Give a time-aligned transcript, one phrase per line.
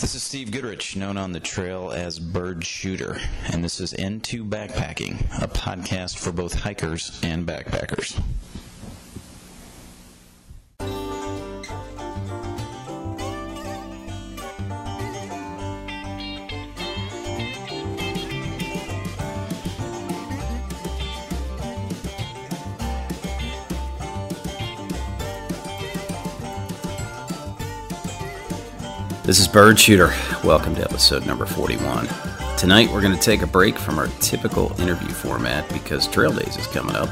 [0.00, 3.20] This is Steve Goodrich, known on the trail as Bird Shooter,
[3.52, 8.16] and this is N2 Backpacking, a podcast for both hikers and backpackers.
[29.28, 30.10] This is Bird Shooter.
[30.42, 32.08] Welcome to episode number 41.
[32.56, 36.56] Tonight we're going to take a break from our typical interview format because Trail Days
[36.56, 37.10] is coming up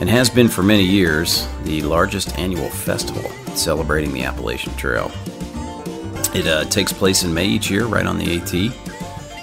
[0.00, 3.20] and has been for many years the largest annual festival
[3.54, 5.12] celebrating the Appalachian Trail.
[6.34, 8.54] It uh, takes place in May each year, right on the AT,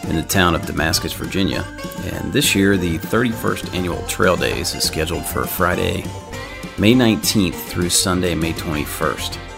[0.09, 1.63] in the town of Damascus, Virginia.
[2.05, 6.05] And this year, the 31st annual Trail Days is scheduled for Friday,
[6.79, 9.50] May 19th through Sunday, May 21st.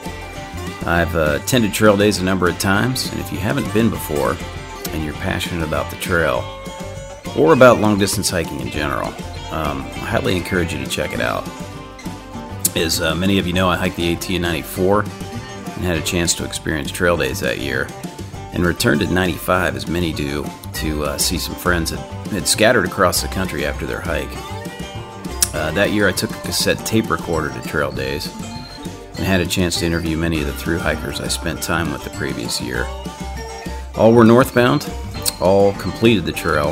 [0.85, 4.35] I've uh, attended trail days a number of times, and if you haven't been before
[4.89, 6.43] and you're passionate about the trail
[7.37, 9.07] or about long distance hiking in general,
[9.51, 11.47] um, I highly encourage you to check it out.
[12.75, 16.01] As uh, many of you know, I hiked the AT in 94 and had a
[16.01, 17.87] chance to experience trail days that year,
[18.51, 21.99] and returned in 95, as many do, to uh, see some friends that
[22.31, 24.29] had scattered across the country after their hike.
[25.53, 28.27] Uh, that year, I took a cassette tape recorder to trail days
[29.15, 32.03] and had a chance to interview many of the through hikers I spent time with
[32.03, 32.85] the previous year.
[33.95, 34.91] All were northbound,
[35.39, 36.69] all completed the trail,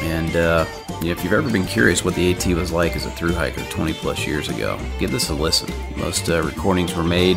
[0.00, 0.66] and uh,
[1.00, 3.32] you know, if you've ever been curious what the AT was like as a through
[3.32, 5.70] hiker 20 plus years ago, give this a listen.
[5.96, 7.36] Most uh, recordings were made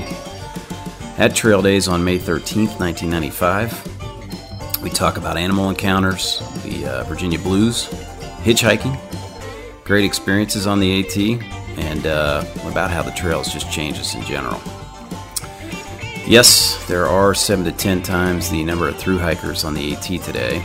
[1.17, 4.81] at Trail Days on May 13th, 1995.
[4.81, 7.87] We talk about animal encounters, the uh, Virginia Blues,
[8.43, 8.97] hitchhiking,
[9.83, 14.21] great experiences on the AT, and uh, about how the trails just change us in
[14.23, 14.61] general.
[16.27, 20.03] Yes, there are 7 to 10 times the number of through hikers on the AT
[20.03, 20.61] today,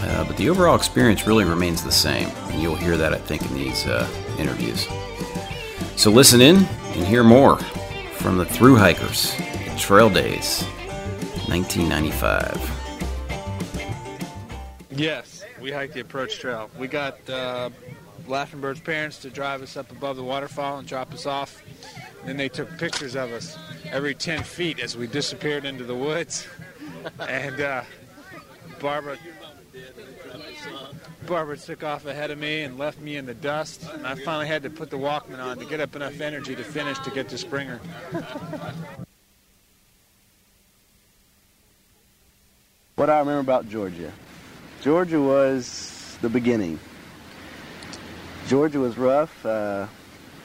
[0.00, 3.42] uh, but the overall experience really remains the same, and you'll hear that, I think,
[3.42, 4.08] in these uh,
[4.38, 4.88] interviews.
[5.96, 7.58] So listen in and hear more
[8.18, 10.62] from the through hikers at Trail Days
[11.48, 12.78] 1995.
[14.90, 16.70] Yes, we hiked the approach trail.
[16.76, 17.70] We got uh,
[18.28, 21.62] Laughing Bird's parents to drive us up above the waterfall and drop us off.
[22.26, 23.56] Then they took pictures of us
[23.86, 26.46] every 10 feet as we disappeared into the woods.
[27.26, 27.82] and uh,
[28.80, 29.16] Barbara,
[31.26, 33.88] Barbara took off ahead of me and left me in the dust.
[33.94, 36.64] And I finally had to put the Walkman on to get up enough energy to
[36.64, 37.80] finish to get to Springer.
[42.96, 44.12] What I remember about Georgia.
[44.82, 46.78] Georgia was the beginning.
[48.48, 49.44] Georgia was rough.
[49.44, 49.86] Uh,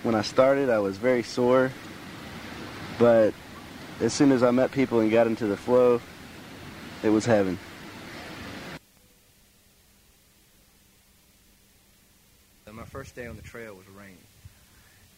[0.03, 1.72] when I started, I was very sore.
[3.00, 3.34] But
[4.02, 6.02] as soon as I met people and got into the flow,
[7.02, 7.58] it was heaven.
[12.69, 14.18] My first day on the trail was rain.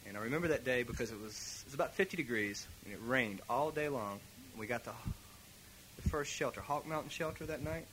[0.06, 3.00] And I remember that day because it was, it was about 50 degrees and it
[3.04, 4.20] rained all day long.
[4.56, 4.92] We got the,
[6.00, 7.86] the first shelter, Hawk Mountain Shelter, that night.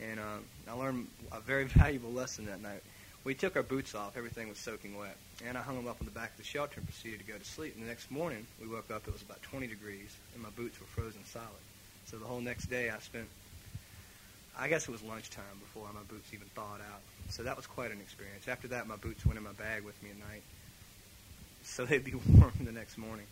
[0.00, 2.82] And uh, I learned a very valuable lesson that night.
[3.24, 4.16] We took our boots off.
[4.16, 5.16] Everything was soaking wet.
[5.46, 7.36] And I hung them up on the back of the shelter and proceeded to go
[7.36, 7.74] to sleep.
[7.74, 10.80] And the next morning, we woke up, it was about 20 degrees, and my boots
[10.80, 11.48] were frozen solid.
[12.06, 13.28] So the whole next day, I spent,
[14.58, 17.02] I guess it was lunchtime before my boots even thawed out.
[17.28, 18.48] So that was quite an experience.
[18.48, 20.42] After that, my boots went in my bag with me at night.
[21.62, 23.26] So they'd be warm the next morning.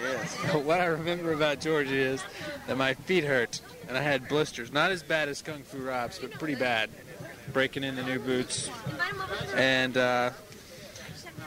[0.00, 0.34] Yes.
[0.64, 2.22] what I remember about Georgia is
[2.66, 4.72] that my feet hurt and I had blisters.
[4.72, 6.90] Not as bad as Kung Fu Rob's, but pretty bad.
[7.52, 8.68] Breaking in the new boots.
[9.54, 10.30] And uh,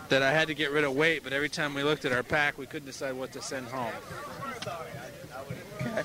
[0.10, 2.24] that I had to get rid of weight, but every time we looked at our
[2.24, 3.92] pack, we couldn't decide what to send home.
[5.82, 6.04] Okay.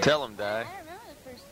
[0.00, 0.64] Tell them, Di.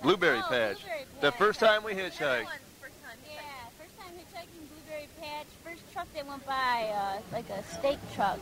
[0.02, 0.76] Blueberry Oh, Patch.
[0.78, 2.44] Blueberry The first time we That hitchhiked.
[2.44, 3.40] one, first time, Yeah,
[3.78, 5.46] first time hitchhiking Blueberry Patch.
[6.16, 8.38] That went by, uh, like a steak truck.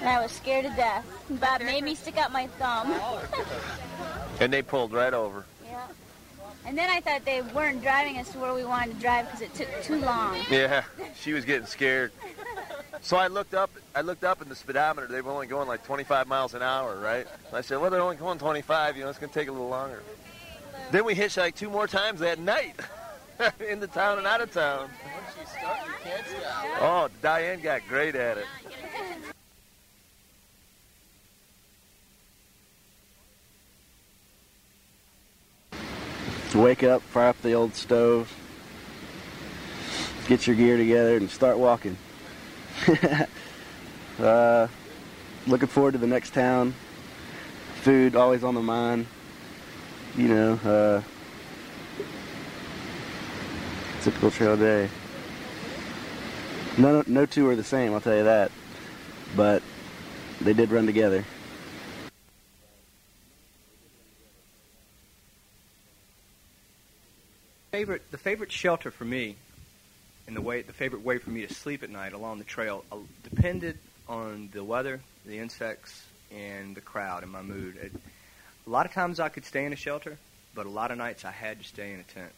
[0.00, 1.06] And I was scared to death.
[1.30, 2.92] Bob made me stick out my thumb.
[4.40, 5.46] And they pulled right over.
[5.64, 5.86] yeah.
[6.66, 9.40] And then I thought they weren't driving us to where we wanted to drive because
[9.40, 10.36] it took too long.
[10.50, 10.82] Yeah,
[11.14, 12.10] she was getting scared.
[13.00, 13.70] So I looked up.
[13.94, 15.06] I looked up in the speedometer.
[15.06, 17.26] They were only going like 25 miles an hour, right?
[17.48, 18.96] And I said, "Well, they're only going 25.
[18.96, 20.02] You know, it's going to take a little longer."
[20.90, 22.74] Then we hitchhiked two more times that night,
[23.70, 24.90] in the town and out of town.
[26.80, 28.46] Oh, Diane got great at it.
[36.54, 38.32] wake up, fire up the old stove,
[40.28, 41.96] get your gear together, and start walking.
[44.20, 44.68] uh,
[45.46, 46.74] looking forward to the next town.
[47.82, 49.06] Food always on the mind.
[50.16, 51.02] You know, uh,
[54.02, 54.88] typical trail day.
[56.76, 57.94] No, no two are the same.
[57.94, 58.50] I'll tell you that.
[59.36, 59.62] But
[60.40, 61.24] they did run together.
[67.70, 69.36] Favorite, the favorite shelter for me,
[70.26, 72.84] and the way, the favorite way for me to sleep at night along the trail,
[72.92, 73.76] uh, depended
[74.08, 77.76] on the weather, the insects, and the crowd and my mood.
[77.76, 77.92] It,
[78.66, 80.16] a lot of times I could stay in a shelter,
[80.54, 82.32] but a lot of nights I had to stay in a tent,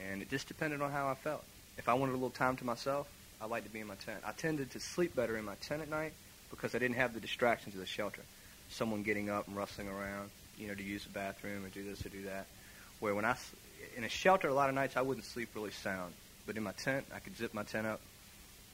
[0.00, 1.44] and it just depended on how I felt.
[1.76, 3.08] If I wanted a little time to myself,
[3.40, 4.20] I liked to be in my tent.
[4.26, 6.12] I tended to sleep better in my tent at night
[6.50, 8.22] because I didn't have the distractions of the shelter.
[8.70, 12.04] Someone getting up and rustling around, you know, to use the bathroom or do this
[12.04, 12.46] or do that.
[13.00, 13.36] Where when I
[13.96, 16.12] in a shelter, a lot of nights I wouldn't sleep really sound,
[16.46, 18.00] but in my tent, I could zip my tent up,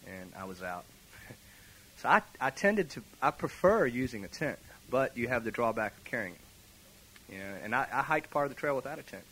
[0.07, 0.85] and I was out.
[1.99, 4.59] so I, I tended to, I prefer using a tent,
[4.91, 7.33] but you have the drawback of carrying it.
[7.33, 9.25] You know, and I, I hiked part of the trail without a tent,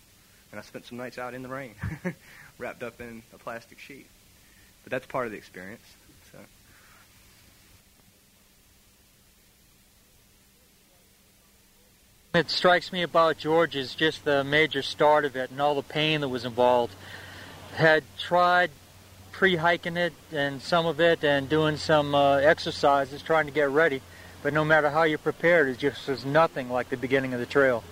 [0.50, 1.74] and I spent some nights out in the rain,
[2.58, 4.06] wrapped up in a plastic sheet.
[4.84, 5.82] But that's part of the experience.
[6.32, 6.38] So.
[12.34, 15.82] It strikes me about George is just the major start of it and all the
[15.82, 16.94] pain that was involved.
[17.74, 18.70] Had tried
[19.32, 24.00] pre-hiking it and some of it and doing some uh, exercises trying to get ready,
[24.42, 27.46] but no matter how you're prepared, it just was nothing like the beginning of the
[27.46, 27.82] trail.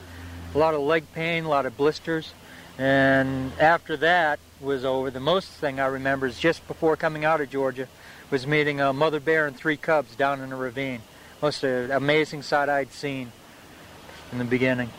[0.55, 2.33] A lot of leg pain, a lot of blisters,
[2.79, 7.41] and after that was over, the most thing I remember is just before coming out
[7.41, 7.89] of Georgia
[8.31, 11.01] was meeting a mother bear and three cubs down in a ravine.
[11.43, 13.33] Most uh, amazing sight I'd seen
[14.33, 14.91] in the beginning.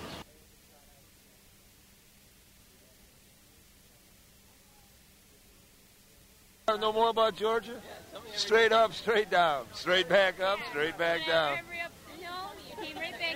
[6.80, 7.76] Know more about Georgia?
[8.34, 11.60] Straight up, straight down, straight back up, straight back down.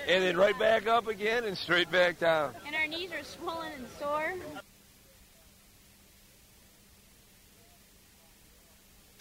[0.08, 2.54] And then right back up again and straight back down.
[2.66, 4.36] And our knees are swollen and sore.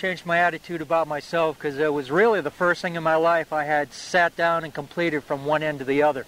[0.04, 3.54] Changed my attitude about myself because it was really the first thing in my life
[3.54, 6.26] I had sat down and completed from one end to the other.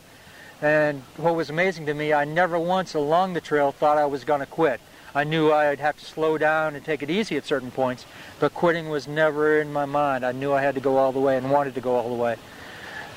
[0.62, 4.24] And what was amazing to me, I never once along the trail thought I was
[4.24, 4.80] going to quit.
[5.14, 8.06] I knew I'd have to slow down and take it easy at certain points,
[8.40, 10.24] but quitting was never in my mind.
[10.24, 12.14] I knew I had to go all the way and wanted to go all the
[12.14, 12.36] way.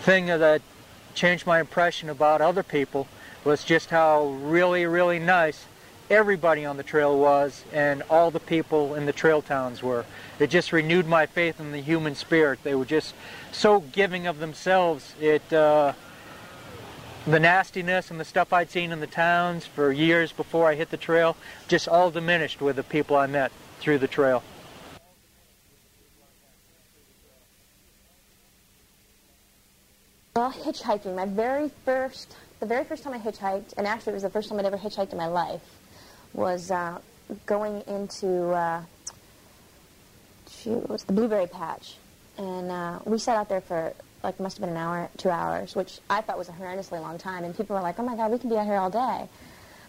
[0.01, 0.61] Thing that
[1.15, 3.07] changed my impression about other people
[3.45, 5.67] was just how really, really nice
[6.09, 10.05] everybody on the trail was and all the people in the trail towns were.
[10.39, 12.59] It just renewed my faith in the human spirit.
[12.63, 13.13] They were just
[13.51, 15.13] so giving of themselves.
[15.19, 15.93] It uh,
[17.25, 20.89] the nastiness and the stuff I'd seen in the towns for years before I hit
[20.89, 21.35] the trail
[21.67, 24.41] just all diminished with the people I met through the trail.
[30.35, 34.23] Well, hitchhiking, my very first, the very first time I hitchhiked, and actually it was
[34.23, 35.61] the first time I'd ever hitchhiked in my life,
[36.33, 36.99] was uh,
[37.45, 38.81] going into, uh,
[40.49, 41.95] shoot, was the Blueberry Patch.
[42.37, 43.93] And uh, we sat out there for
[44.23, 47.17] like must have been an hour, two hours, which I thought was a horrendously long
[47.17, 47.43] time.
[47.43, 49.27] And people were like, "Oh my God, we can be out here all day."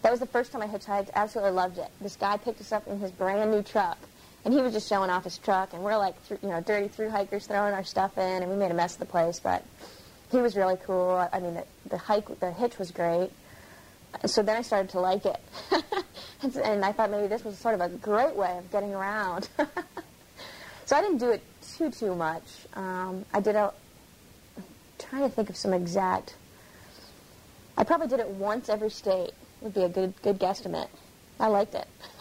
[0.02, 1.10] That was the first time I hitchhiked.
[1.14, 1.88] Absolutely loved it.
[2.00, 3.99] This guy picked us up in his brand new truck,
[4.44, 5.75] and he was just showing off his truck.
[5.75, 8.70] And we're like, you know, dirty through hikers throwing our stuff in, and we made
[8.70, 9.40] a mess of the place.
[9.40, 9.64] But
[10.30, 11.28] he was really cool.
[11.32, 13.30] I mean, the, the hike, the hitch was great.
[14.26, 15.40] So then I started to like it,
[16.62, 19.49] and I thought maybe this was sort of a great way of getting around.
[20.85, 21.43] so I didn't do it
[21.76, 22.45] too too much.
[22.75, 23.73] Um, I did a
[24.99, 26.35] trying to think of some exact.
[27.76, 29.31] I probably did it once every state.
[29.62, 30.88] Would be a good good guesstimate.
[31.38, 31.87] I liked it.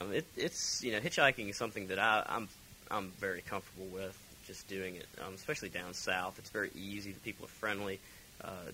[0.00, 2.48] um, it, it's you know hitchhiking is something that I, I'm
[2.90, 6.38] I'm very comfortable with just doing it, um, especially down south.
[6.38, 7.12] It's very easy.
[7.12, 7.98] The people are friendly.
[8.42, 8.70] Uh,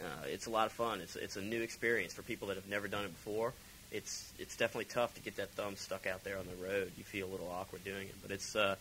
[0.00, 1.00] uh, it's a lot of fun.
[1.00, 3.52] It's it's a new experience for people that have never done it before
[3.92, 6.90] it's it's definitely tough to get that thumb stuck out there on the road.
[6.96, 8.76] You feel a little awkward doing it, but it's uh,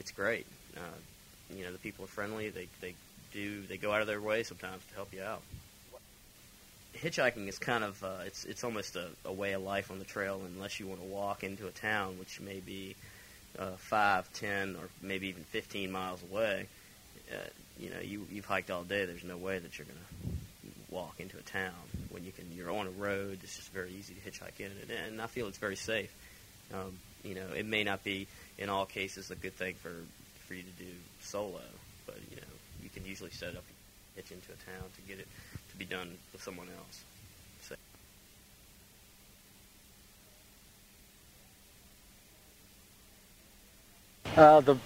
[0.00, 0.46] it's great.
[0.76, 2.48] Uh, you know, the people are friendly.
[2.48, 2.94] They they
[3.32, 5.42] do they go out of their way sometimes to help you out.
[6.94, 10.04] Hitchhiking is kind of uh, it's it's almost a, a way of life on the
[10.04, 12.96] trail unless you want to walk into a town, which may be
[13.58, 16.66] uh, five, ten, or maybe even fifteen miles away.
[17.30, 17.36] Uh,
[17.78, 19.04] you know, you you've hiked all day.
[19.04, 20.36] There's no way that you're gonna
[20.90, 21.72] walk into a town
[22.10, 22.46] when you can.
[22.54, 23.40] You're on a road.
[23.42, 26.14] It's just very easy to hitchhike in, and, and I feel it's very safe.
[26.72, 28.26] Um, you know, it may not be
[28.58, 29.92] in all cases a good thing for
[30.46, 31.60] for you to do solo,
[32.06, 32.42] but you know
[32.82, 33.64] you can usually set up
[34.16, 35.26] hitch into a town to get it
[35.70, 37.02] to be done with someone else.
[37.62, 37.74] So.
[44.36, 44.76] Uh, the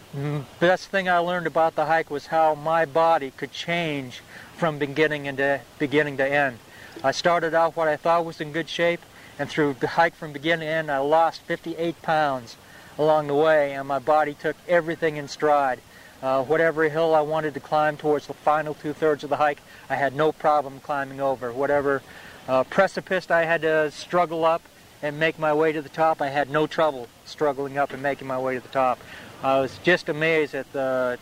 [0.61, 4.21] best thing I learned about the hike was how my body could change
[4.59, 6.59] from beginning into beginning to end.
[7.03, 9.01] I started out what I thought was in good shape,
[9.39, 12.57] and through the hike from beginning to end, I lost 58 pounds
[12.99, 15.81] along the way, and my body took everything in stride.
[16.23, 19.95] Uh, whatever hill I wanted to climb towards the final two-thirds of the hike, I
[19.95, 21.55] had no problem climbing over.
[21.55, 22.03] Whatever
[22.49, 24.61] uh, precipice I had to struggle up
[25.01, 28.27] and make my way to the top, I had no trouble struggling up and making
[28.27, 28.99] my way to the top.
[29.43, 31.17] I was just amazed at the,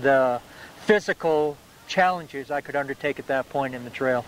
[0.00, 0.40] the
[0.84, 4.24] physical challenges I could undertake at that point in the trail.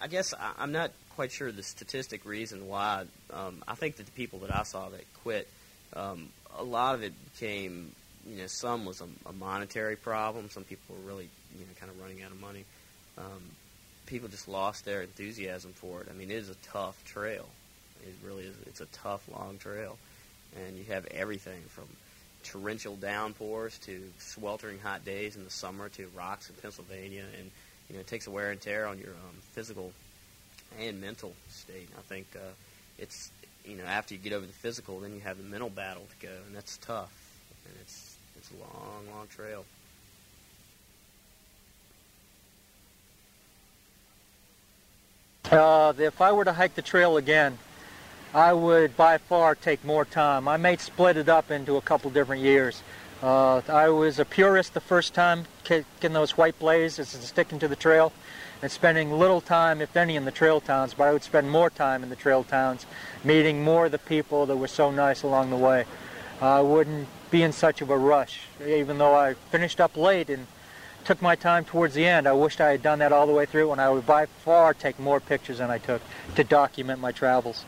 [0.00, 3.04] I guess I'm not quite sure the statistic reason why.
[3.32, 5.48] Um, I think that the people that I saw that quit,
[5.94, 7.92] um, a lot of it became,
[8.28, 10.50] you know, some was a, a monetary problem.
[10.50, 12.64] Some people were really, you know, kind of running out of money.
[13.16, 13.42] Um,
[14.06, 16.08] people just lost their enthusiasm for it.
[16.10, 17.46] I mean, it is a tough trail.
[18.02, 18.54] It really is.
[18.66, 19.96] It's a tough, long trail,
[20.56, 21.84] and you have everything from
[22.42, 27.50] torrential downpours to sweltering hot days in the summer to rocks in Pennsylvania, and
[27.88, 29.92] you know, it takes a wear and tear on your um, physical
[30.78, 31.88] and mental state.
[31.98, 32.52] I think uh,
[32.98, 33.30] it's
[33.64, 36.26] you know after you get over the physical, then you have the mental battle to
[36.26, 37.12] go, and that's tough,
[37.66, 39.64] and it's it's a long, long trail.
[45.50, 47.58] Uh, if I were to hike the trail again,
[48.32, 50.48] I would by far take more time.
[50.48, 52.82] I may split it up into a couple different years.
[53.22, 57.68] Uh, I was a purist the first time, kicking those white blazes and sticking to
[57.68, 58.12] the trail
[58.62, 61.70] and spending little time, if any, in the trail towns, but I would spend more
[61.70, 62.86] time in the trail towns,
[63.22, 65.84] meeting more of the people that were so nice along the way.
[66.40, 70.46] I wouldn't be in such of a rush, even though I finished up late and
[71.04, 72.26] took my time towards the end.
[72.26, 74.74] I wished I had done that all the way through, and I would by far
[74.74, 76.02] take more pictures than I took
[76.36, 77.64] to document my travels.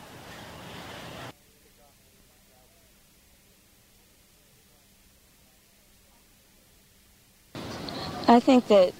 [8.29, 8.93] I think that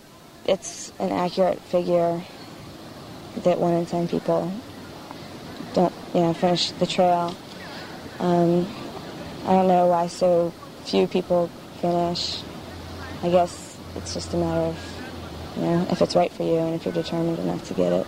[0.46, 2.24] it's an accurate figure
[3.44, 4.54] that one in ten people
[5.74, 7.36] don't, you know, finish the trail.
[8.20, 8.66] Um,
[9.44, 10.54] I don't know why so
[10.86, 11.50] few people
[11.82, 12.42] finish.
[13.22, 13.67] I guess
[13.98, 16.94] it's just a matter of, you know, if it's right for you and if you're
[16.94, 18.08] determined enough to get it.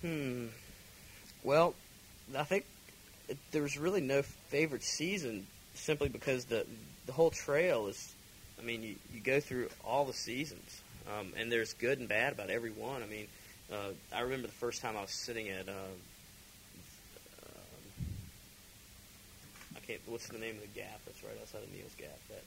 [0.00, 0.46] Hmm.
[1.42, 1.74] Well,
[2.36, 2.64] I think
[3.50, 6.66] there's really no favorite season simply because the
[7.06, 8.14] the whole trail is.
[8.60, 12.32] I mean, you, you go through all the seasons, um, and there's good and bad
[12.32, 13.04] about every one.
[13.04, 13.28] I mean,
[13.72, 15.68] uh, I remember the first time I was sitting at.
[15.68, 15.76] Uh, um,
[19.76, 20.00] I can't.
[20.06, 22.18] What's the name of the gap that's right outside of Neel's Gap?
[22.28, 22.44] That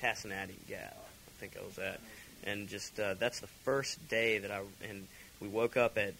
[0.00, 0.96] Tesnatee Gap.
[0.96, 2.00] I think I was at,
[2.44, 5.06] and just uh, that's the first day that I and
[5.40, 6.14] we woke up at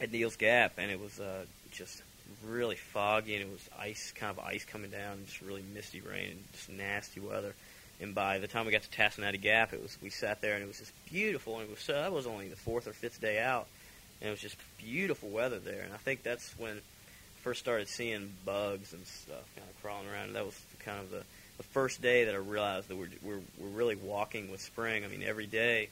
[0.00, 2.02] at Neel's Gap, and it was uh, just
[2.46, 6.00] really foggy, and it was ice, kind of ice coming down, and just really misty
[6.00, 7.54] rain, and just nasty weather.
[8.00, 10.62] And by the time we got to Tesnatee Gap, it was we sat there, and
[10.62, 11.54] it was just beautiful.
[11.58, 13.66] And it was so that was only the fourth or fifth day out,
[14.20, 15.82] and it was just beautiful weather there.
[15.82, 16.80] And I think that's when
[17.48, 20.34] first started seeing bugs and stuff kind of crawling around.
[20.34, 21.22] That was kind of the,
[21.56, 25.02] the first day that I realized that we're, we're we're really walking with spring.
[25.02, 25.88] I mean, every day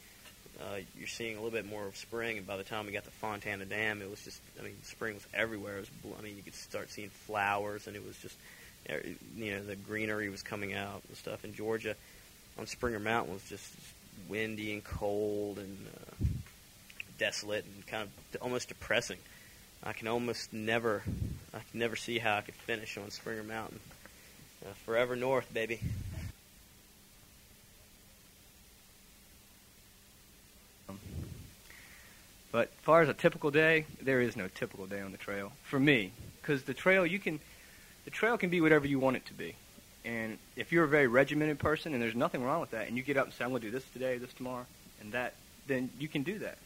[0.60, 2.36] uh, you're seeing a little bit more of spring.
[2.36, 5.14] And by the time we got to Fontana Dam, it was just, I mean, spring
[5.14, 5.78] was everywhere.
[5.78, 8.36] It was, I mean, you could start seeing flowers, and it was just,
[8.90, 9.02] er,
[9.34, 11.42] you know, the greenery was coming out and stuff.
[11.42, 11.96] In Georgia,
[12.58, 13.72] on Springer Mountain was just
[14.28, 16.24] windy and cold and uh,
[17.16, 18.02] desolate and kind
[18.34, 19.16] of almost depressing.
[19.86, 21.04] I can almost never,
[21.54, 23.78] I can never see how I could finish on Springer Mountain.
[24.64, 25.78] Uh, forever north, baby.
[32.50, 35.52] But as far as a typical day, there is no typical day on the trail
[35.62, 37.38] for me, because the trail you can,
[38.06, 39.54] the trail can be whatever you want it to be.
[40.04, 43.04] And if you're a very regimented person, and there's nothing wrong with that, and you
[43.04, 44.66] get up and say, I'm going to do this today, this tomorrow,
[45.00, 45.34] and that,
[45.68, 46.58] then you can do that.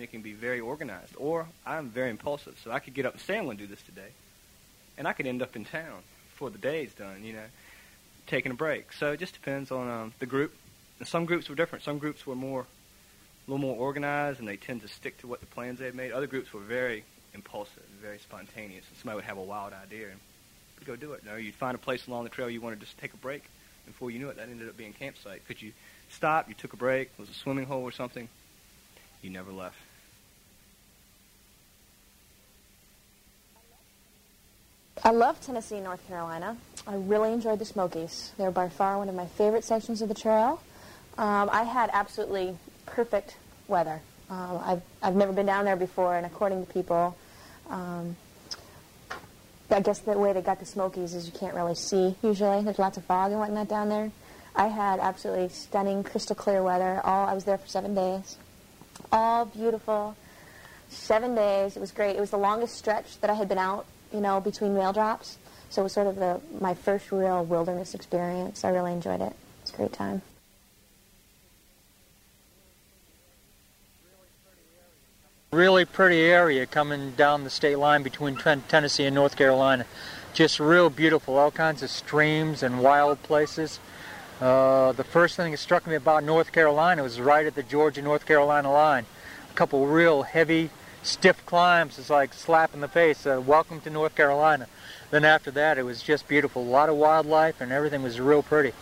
[0.00, 1.12] And it can be very organized.
[1.18, 3.68] Or I'm very impulsive, so I could get up and say, I'm going to do
[3.68, 4.08] this today.
[4.96, 7.44] And I could end up in town before the day's done, you know,
[8.26, 8.94] taking a break.
[8.94, 10.54] So it just depends on um, the group.
[11.00, 11.84] And some groups were different.
[11.84, 15.40] Some groups were more a little more organized and they tend to stick to what
[15.40, 16.12] the plans they've made.
[16.12, 17.04] Other groups were very
[17.34, 18.86] impulsive, very spontaneous.
[18.88, 21.26] And somebody would have a wild idea and go do it.
[21.26, 23.44] Know, you'd find a place along the trail you wanted to just take a break.
[23.84, 25.72] And before you knew it, that ended up being a campsite Could you
[26.08, 26.48] stop?
[26.48, 28.30] you took a break, it was a swimming hole or something,
[29.20, 29.76] you never left.
[35.02, 36.58] I love Tennessee and North Carolina.
[36.86, 38.32] I really enjoyed the Smokies.
[38.36, 40.62] They're by far one of my favorite sections of the trail.
[41.16, 44.02] Um, I had absolutely perfect weather.
[44.28, 47.16] Um, I've, I've never been down there before, and according to people,
[47.70, 48.14] um,
[49.70, 52.62] I guess the way they got the Smokies is you can't really see usually.
[52.62, 54.12] There's lots of fog and whatnot down there.
[54.54, 57.00] I had absolutely stunning, crystal clear weather.
[57.04, 58.36] All I was there for seven days.
[59.10, 60.14] All beautiful.
[60.90, 61.76] Seven days.
[61.76, 62.16] It was great.
[62.16, 65.38] It was the longest stretch that I had been out, you know, between rail drops.
[65.70, 68.64] So it was sort of the, my first real wilderness experience.
[68.64, 69.32] I really enjoyed it.
[69.32, 70.22] It was a great time.
[75.52, 79.84] Really pretty area coming down the state line between Tennessee and North Carolina.
[80.32, 83.80] Just real beautiful, all kinds of streams and wild places.
[84.40, 88.26] Uh, the first thing that struck me about North Carolina was right at the Georgia-North
[88.26, 89.06] Carolina line.
[89.50, 90.70] A couple real heavy,
[91.02, 91.98] stiff climbs.
[91.98, 93.26] It's like slap in the face.
[93.26, 94.66] Uh, welcome to North Carolina.
[95.10, 96.62] Then after that, it was just beautiful.
[96.62, 98.72] A lot of wildlife and everything was real pretty.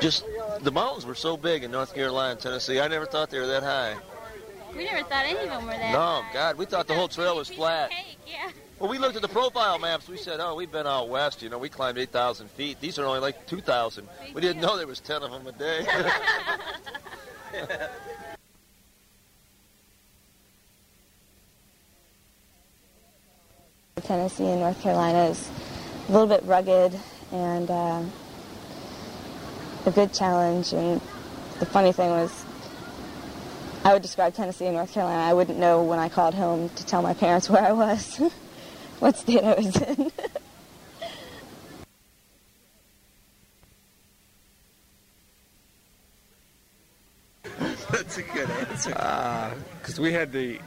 [0.00, 0.24] Just
[0.60, 2.80] the mountains were so big in North Carolina Tennessee.
[2.80, 3.96] I never thought they were that high.
[4.74, 6.32] We never thought any of them were that No, high.
[6.32, 7.90] God, we thought the whole trail was flat.
[7.90, 8.50] Cake, yeah.
[8.82, 10.08] Well, we looked at the profile maps.
[10.08, 11.40] We said, "Oh, we've been out west.
[11.40, 12.80] You know, we climbed 8,000 feet.
[12.80, 14.08] These are only like 2,000.
[14.34, 15.86] We didn't know there was 10 of them a day."
[24.02, 25.48] Tennessee and North Carolina is
[26.08, 26.98] a little bit rugged
[27.30, 28.02] and uh,
[29.86, 30.72] a good challenge.
[30.72, 31.00] And
[31.60, 32.44] the funny thing was,
[33.84, 35.22] I would describe Tennessee and North Carolina.
[35.22, 38.20] I wouldn't know when I called home to tell my parents where I was,
[39.02, 40.12] what state I was in.
[47.90, 48.92] That's a good answer.
[48.94, 50.60] Uh, because we had the,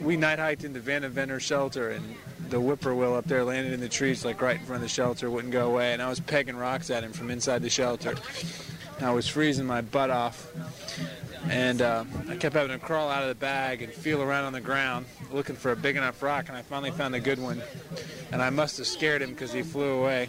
[0.00, 2.02] we night hiked in the Vandeventer shelter, and
[2.48, 5.30] the whippoorwill up there landed in the trees like right in front of the shelter,
[5.30, 8.14] wouldn't go away, and I was pegging rocks at him from inside the shelter.
[9.00, 10.50] I was freezing my butt off,
[11.48, 14.52] and uh, I kept having to crawl out of the bag and feel around on
[14.52, 17.62] the ground looking for a big enough rock, and I finally found a good one,
[18.32, 20.28] and I must have scared him because he flew away.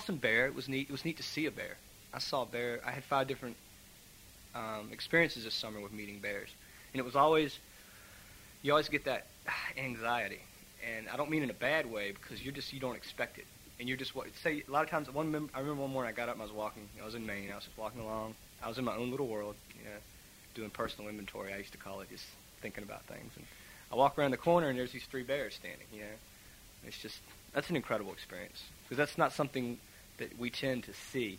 [0.00, 0.46] saw some bear.
[0.46, 0.88] It was neat.
[0.88, 1.76] It was neat to see a bear.
[2.12, 2.80] I saw a bear.
[2.86, 3.56] I had five different
[4.54, 6.48] um, experiences this summer with meeting bears,
[6.92, 7.58] and it was always
[8.62, 9.26] you always get that
[9.78, 10.40] anxiety,
[10.96, 13.46] and I don't mean in a bad way because you're just you don't expect it,
[13.78, 14.12] and you're just
[14.42, 15.12] say a lot of times.
[15.12, 16.88] One mem- I remember one morning I got up and I was walking.
[17.00, 17.50] I was in Maine.
[17.52, 18.34] I was just walking along.
[18.62, 19.96] I was in my own little world, you know,
[20.54, 21.52] doing personal inventory.
[21.52, 22.26] I used to call it just
[22.60, 23.32] thinking about things.
[23.36, 23.46] And
[23.90, 25.86] I walk around the corner and there's these three bears standing.
[25.92, 26.16] You know,
[26.86, 27.18] it's just
[27.52, 29.78] that's an incredible experience because that's not something
[30.18, 31.38] that we tend to see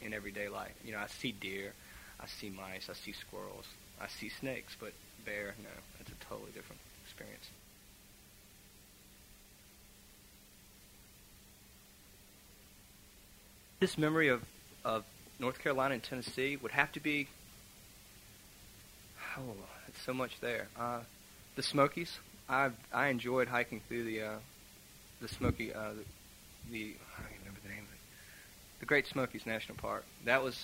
[0.00, 0.74] in everyday life.
[0.84, 1.72] You know, I see deer,
[2.20, 3.66] I see mice, I see squirrels,
[4.00, 4.92] I see snakes, but
[5.24, 7.48] bear, no, that's a totally different experience.
[13.82, 14.42] This memory of,
[14.84, 15.02] of
[15.40, 17.26] North Carolina and Tennessee would have to be,
[19.36, 19.56] oh,
[19.88, 20.68] it's so much there.
[20.78, 21.00] Uh,
[21.56, 22.20] the Smokies.
[22.48, 24.34] I I enjoyed hiking through the uh,
[25.20, 26.04] the Smoky uh, the,
[26.70, 27.98] the I don't remember the name of it.
[28.78, 30.04] The Great Smokies National Park.
[30.26, 30.56] That was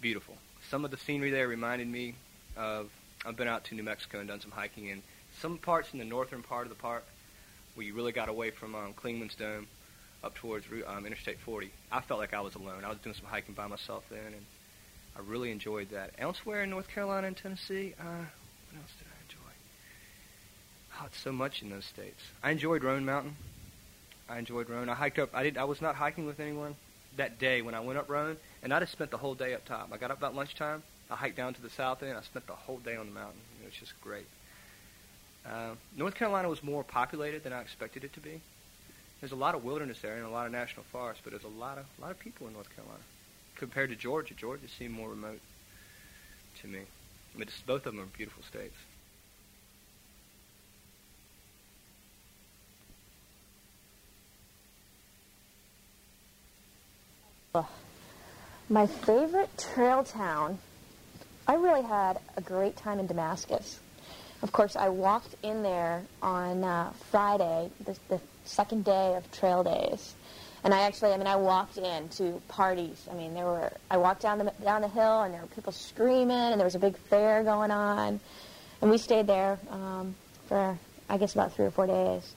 [0.00, 0.34] beautiful.
[0.68, 2.16] Some of the scenery there reminded me
[2.56, 2.90] of
[3.24, 5.04] I've been out to New Mexico and done some hiking in
[5.40, 7.04] some parts in the northern part of the park
[7.76, 9.68] where you really got away from um, Clingmans Dome
[10.24, 11.70] up towards um, Interstate 40.
[11.92, 12.84] I felt like I was alone.
[12.84, 14.44] I was doing some hiking by myself then, and
[15.16, 16.10] I really enjoyed that.
[16.18, 19.52] Elsewhere in North Carolina and Tennessee, uh, what else did I enjoy?
[21.00, 22.22] Oh, it's so much in those states.
[22.42, 23.36] I enjoyed Roan Mountain.
[24.28, 24.88] I enjoyed Roan.
[24.88, 25.30] I hiked up.
[25.32, 25.56] I did.
[25.56, 26.74] I was not hiking with anyone
[27.16, 29.64] that day when I went up Roan, and I just spent the whole day up
[29.64, 29.88] top.
[29.92, 30.82] I got up about lunchtime.
[31.10, 32.16] I hiked down to the south end.
[32.16, 33.40] I spent the whole day on the mountain.
[33.62, 34.26] It was just great.
[35.46, 38.40] Uh, North Carolina was more populated than I expected it to be.
[39.20, 41.58] There's a lot of wilderness there and a lot of national forests, but there's a
[41.58, 43.02] lot of a lot of people in North Carolina
[43.56, 44.34] compared to Georgia.
[44.34, 45.40] Georgia seemed more remote
[46.60, 46.80] to me.
[47.36, 48.76] But both of them are beautiful states.
[58.70, 60.58] My favorite trail town,
[61.46, 63.80] I really had a great time in Damascus.
[64.42, 69.64] Of course, I walked in there on uh, Friday, the, the second day of trail
[69.64, 70.14] days.
[70.64, 73.06] And I actually, I mean, I walked in to parties.
[73.10, 75.72] I mean, there were, I walked down the, down the hill and there were people
[75.72, 78.20] screaming and there was a big fair going on.
[78.80, 80.14] and we stayed there um,
[80.46, 82.34] for I guess about three or four days.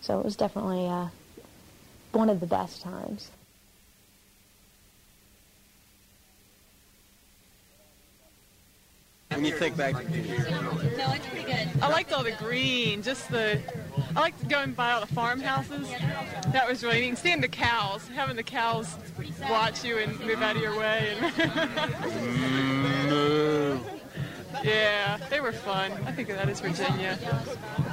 [0.00, 1.08] So it was definitely uh,
[2.12, 3.30] one of the best times.
[9.30, 11.68] When you think back to No, it's pretty good.
[11.82, 13.60] I liked all the green, just the.
[14.16, 15.88] I liked going by all the farmhouses.
[16.48, 17.18] That was really neat.
[17.18, 18.96] Seeing the cows, having the cows
[19.48, 21.14] watch you and move out of your way.
[21.20, 21.34] And
[23.04, 24.66] mm-hmm.
[24.66, 25.92] yeah, they were fun.
[26.06, 27.18] I think that is Virginia.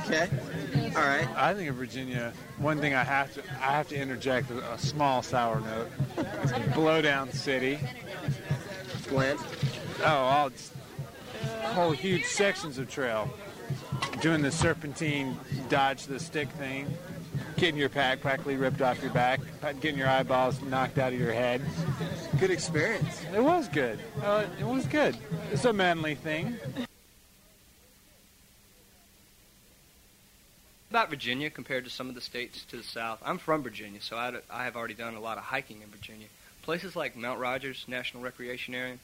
[0.05, 0.29] Okay.
[0.95, 1.27] All right.
[1.35, 2.33] I think of Virginia.
[2.57, 5.91] One thing I have to I have to interject a, a small sour note.
[6.17, 7.77] It's a blowdown city.
[9.09, 9.37] Glenn.
[10.01, 10.49] Oh, all
[11.73, 13.29] whole huge sections of trail.
[14.21, 15.37] Doing the serpentine
[15.69, 16.87] dodge the stick thing,
[17.57, 19.39] getting your pack practically ripped off your back,
[19.81, 21.61] getting your eyeballs knocked out of your head.
[22.39, 23.21] Good experience.
[23.33, 23.99] It was good.
[24.23, 25.17] Uh, it was good.
[25.51, 26.57] It's a manly thing.
[30.89, 33.19] About Virginia compared to some of the states to the south.
[33.25, 36.27] I'm from Virginia, so I, I have already done a lot of hiking in Virginia.
[36.61, 38.97] Places like Mount Rogers National Recreation Area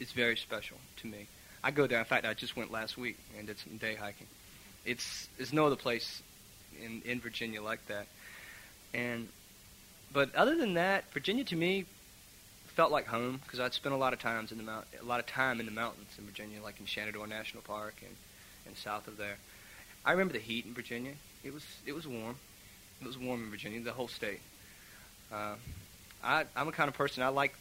[0.00, 1.28] is very special to me.
[1.62, 1.98] I go there.
[1.98, 4.26] In fact, I just went last week and did some day hiking.
[4.84, 6.22] It's there's no other place
[6.82, 8.06] in in Virginia like that.
[8.94, 9.28] And
[10.12, 11.84] but other than that, Virginia to me
[12.68, 15.20] felt like home because I'd spent a lot of times in the mount a lot
[15.20, 18.14] of time in the mountains in Virginia, like in Shenandoah National Park and
[18.66, 19.36] and south of there.
[20.04, 21.12] I remember the heat in Virginia.
[21.42, 22.36] It was it was warm.
[23.00, 24.40] It was warm in Virginia, the whole state.
[25.32, 25.54] Uh,
[26.22, 27.54] I I'm a kind of person I like.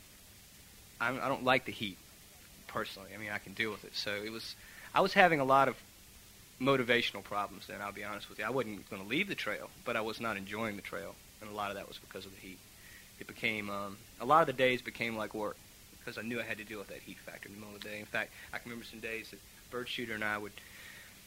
[0.99, 1.97] I'm, I don't like the heat
[2.67, 3.10] personally.
[3.13, 3.95] I mean, I can deal with it.
[3.95, 4.56] So it was,
[4.93, 5.75] I was having a lot of
[6.62, 8.45] motivational problems then, I'll be honest with you.
[8.45, 11.49] I wasn't going to leave the trail, but I was not enjoying the trail, and
[11.49, 12.58] a lot of that was because of the heat.
[13.19, 15.58] It became, um, a lot of the days became like work
[15.99, 17.82] because I knew I had to deal with that heat factor in the middle of
[17.82, 17.99] the day.
[17.99, 20.53] In fact, I can remember some days that Bird Shooter and I would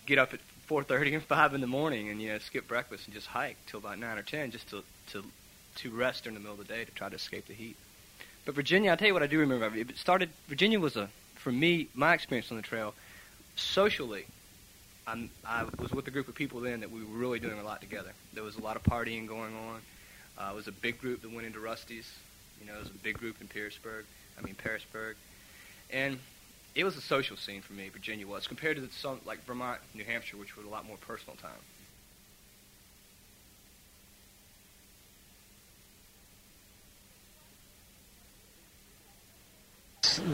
[0.06, 3.14] get up at 4.30 and 5 in the morning and, you know, skip breakfast and
[3.14, 5.24] just hike till about 9 or 10 just to, to,
[5.76, 7.76] to rest in the middle of the day to try to escape the heat.
[8.44, 9.76] But Virginia, I'll tell you what I do remember.
[9.76, 11.08] It started, Virginia was a,
[11.40, 12.94] for me, my experience on the trail,
[13.56, 14.26] socially,
[15.06, 17.64] I'm, I was with a group of people then that we were really doing a
[17.64, 18.12] lot together.
[18.34, 19.80] There was a lot of partying going on.
[20.38, 22.12] Uh, it was a big group that went into Rusty's.
[22.60, 24.04] You know, it was a big group in Pearisburg.
[24.38, 25.16] I mean, Pearisburg.
[25.90, 26.18] And
[26.74, 30.04] it was a social scene for me, Virginia was, compared to some, like Vermont, New
[30.04, 31.50] Hampshire, which were a lot more personal time.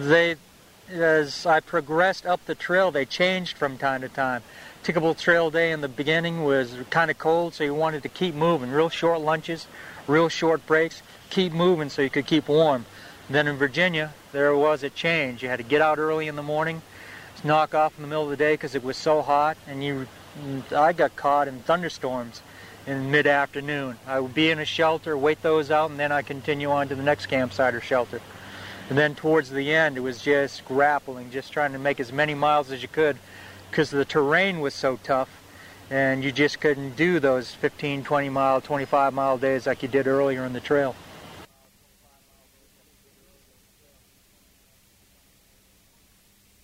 [0.09, 0.37] They
[0.88, 4.42] as I progressed up the trail, they changed from time to time.
[4.83, 8.35] Typical trail day in the beginning was kind of cold, so you wanted to keep
[8.35, 8.70] moving.
[8.70, 9.66] Real short lunches,
[10.07, 12.87] real short breaks, keep moving so you could keep warm.
[13.29, 15.42] Then in Virginia, there was a change.
[15.42, 16.83] You had to get out early in the morning,
[17.42, 20.07] knock off in the middle of the day because it was so hot, and you,
[20.75, 22.42] I got caught in thunderstorms
[22.87, 23.99] in mid-afternoon.
[24.07, 26.94] I would be in a shelter, wait those out, and then I continue on to
[26.94, 28.20] the next campsite or shelter.
[28.88, 32.35] And then towards the end, it was just grappling, just trying to make as many
[32.35, 33.16] miles as you could
[33.70, 35.29] because the terrain was so tough
[35.90, 40.07] and you just couldn't do those 15, 20 mile, 25 mile days like you did
[40.07, 40.94] earlier in the trail.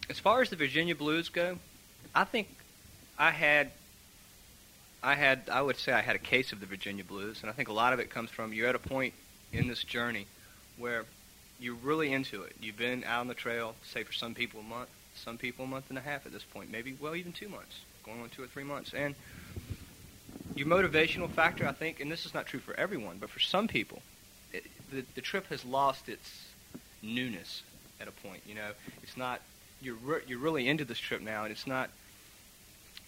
[0.08, 1.58] As far as the Virginia blues go,
[2.14, 2.48] I think
[3.18, 3.70] I had
[5.02, 7.52] I had I would say I had a case of the Virginia blues and I
[7.52, 9.14] think a lot of it comes from you're at a point
[9.52, 10.26] in this journey
[10.76, 11.04] where
[11.62, 12.54] you're really into it.
[12.60, 15.68] You've been out on the trail, say for some people a month, some people a
[15.68, 18.42] month and a half at this point, maybe well even two months, going on two
[18.42, 19.14] or three months, and
[20.56, 23.68] your motivational factor, I think, and this is not true for everyone, but for some
[23.68, 24.02] people,
[24.52, 26.48] it, the the trip has lost its
[27.00, 27.62] newness
[28.00, 28.42] at a point.
[28.46, 28.72] You know,
[29.02, 29.40] it's not
[29.80, 31.90] you're re- you're really into this trip now, and it's not.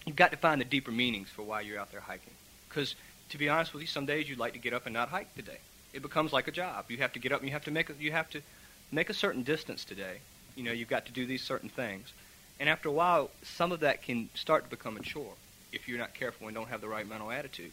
[0.06, 2.34] You've got to find the deeper meanings for why you're out there hiking.
[2.68, 2.94] Because
[3.30, 5.34] to be honest with you, some days you'd like to get up and not hike
[5.34, 5.58] today
[5.94, 6.86] it becomes like a job.
[6.88, 8.42] You have to get up and you have to make a, you have to
[8.90, 10.18] make a certain distance today.
[10.56, 12.12] You know, you've got to do these certain things.
[12.60, 15.34] And after a while, some of that can start to become a chore
[15.72, 17.72] if you're not careful and don't have the right mental attitude.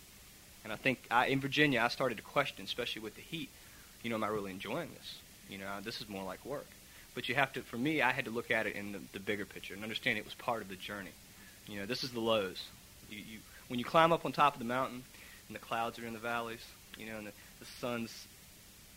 [0.63, 3.49] And I think I, in Virginia, I started to question, especially with the heat,
[4.03, 5.15] you know, am I really enjoying this?
[5.49, 6.67] You know, this is more like work.
[7.13, 9.19] But you have to, for me, I had to look at it in the, the
[9.19, 11.12] bigger picture and understand it was part of the journey.
[11.67, 12.63] You know, this is the lows.
[13.10, 15.03] You, you, when you climb up on top of the mountain
[15.52, 16.66] and the clouds are in the valleys,
[16.98, 18.26] you know, and the, the sun's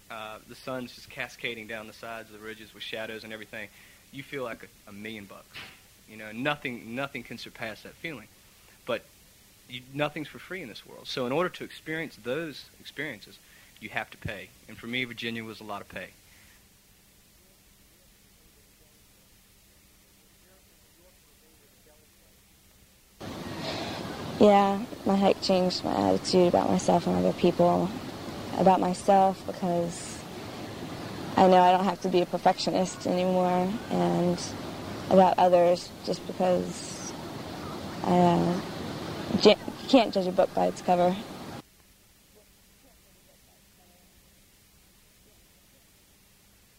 [0.09, 3.69] uh, the sun's just cascading down the sides of the ridges with shadows and everything,
[4.13, 5.57] you feel like a, a million bucks.
[6.09, 8.29] You know, nothing nothing can surpass that feeling.
[8.87, 9.03] But
[9.69, 11.09] you, nothing's for free in this world.
[11.09, 13.37] So in order to experience those experiences,
[13.81, 14.49] you have to pay.
[14.69, 16.11] And for me, Virginia was a lot of pay.
[24.45, 27.89] Yeah, my hike changed my attitude about myself and other people.
[28.59, 30.19] About myself because
[31.35, 34.39] I know I don't have to be a perfectionist anymore, and
[35.09, 37.11] about others just because
[38.05, 38.61] I uh,
[39.41, 39.57] j-
[39.89, 41.17] can't judge a book by its cover.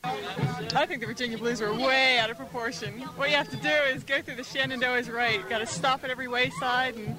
[0.03, 2.93] I think the Virginia Blues are way out of proportion.
[3.15, 5.41] What you have to do is go through the Shenandoah's right.
[5.49, 7.17] Got to stop at every wayside and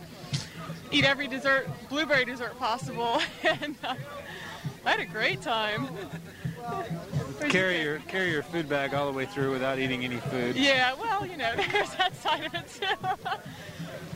[0.90, 3.20] eat every dessert, blueberry dessert possible.
[3.42, 3.94] and uh,
[4.84, 5.88] I had a great time.
[7.48, 10.56] Carry your carry your food bag all the way through without eating any food.
[10.56, 13.08] Yeah, well, you know, there's that side of it too.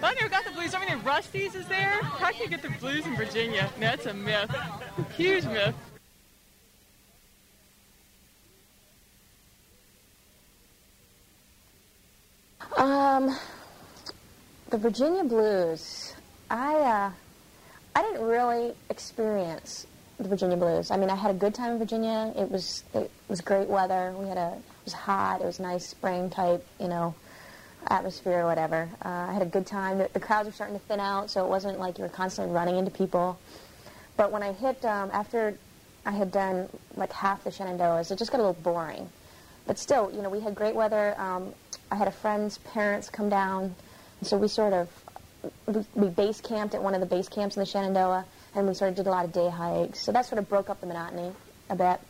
[0.02, 0.74] I never got the blues.
[0.74, 2.02] I mean, Rusty's is there.
[2.02, 3.70] How can you get the blues in Virginia?
[3.78, 4.50] No, that's a myth.
[5.16, 5.74] Huge myth.
[12.76, 13.36] Um,
[14.70, 16.09] the Virginia blues.
[16.50, 17.10] I uh,
[17.94, 19.86] I didn't really experience
[20.18, 20.90] the Virginia blues.
[20.90, 22.32] I mean, I had a good time in Virginia.
[22.36, 24.12] It was it was great weather.
[24.18, 25.40] We had a it was hot.
[25.40, 27.14] It was nice spring type, you know,
[27.86, 28.88] atmosphere or whatever.
[29.04, 29.98] Uh, I had a good time.
[29.98, 32.52] The, the crowds were starting to thin out, so it wasn't like you were constantly
[32.52, 33.38] running into people.
[34.16, 35.56] But when I hit um, after
[36.04, 39.08] I had done like half the Shenandoahs, it just got a little boring.
[39.66, 41.14] But still, you know, we had great weather.
[41.16, 41.54] Um,
[41.92, 43.74] I had a friend's parents come down,
[44.18, 44.88] and so we sort of
[45.66, 48.24] we, we base camped at one of the base camps in the Shenandoah,
[48.54, 50.00] and we sort of did a lot of day hikes.
[50.00, 51.32] So that sort of broke up the monotony
[51.68, 52.00] a bit.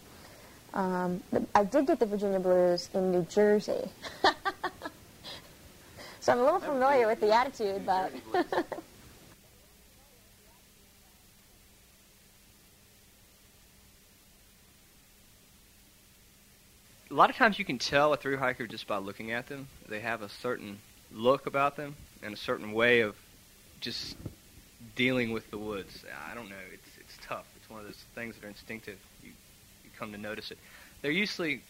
[0.72, 1.22] Um,
[1.54, 3.90] I did get the Virginia blues in New Jersey,
[6.20, 8.12] so I'm a little familiar with the attitude, but.
[17.10, 19.66] a lot of times you can tell a through hiker just by looking at them.
[19.88, 20.78] They have a certain
[21.10, 23.16] look about them and a certain way of
[23.80, 24.16] just
[24.96, 26.04] dealing with the woods.
[26.30, 26.56] I don't know.
[26.72, 27.46] It's it's tough.
[27.56, 28.98] It's one of those things that are instinctive.
[29.22, 29.30] You
[29.84, 30.58] you come to notice it.
[31.02, 31.62] They're usually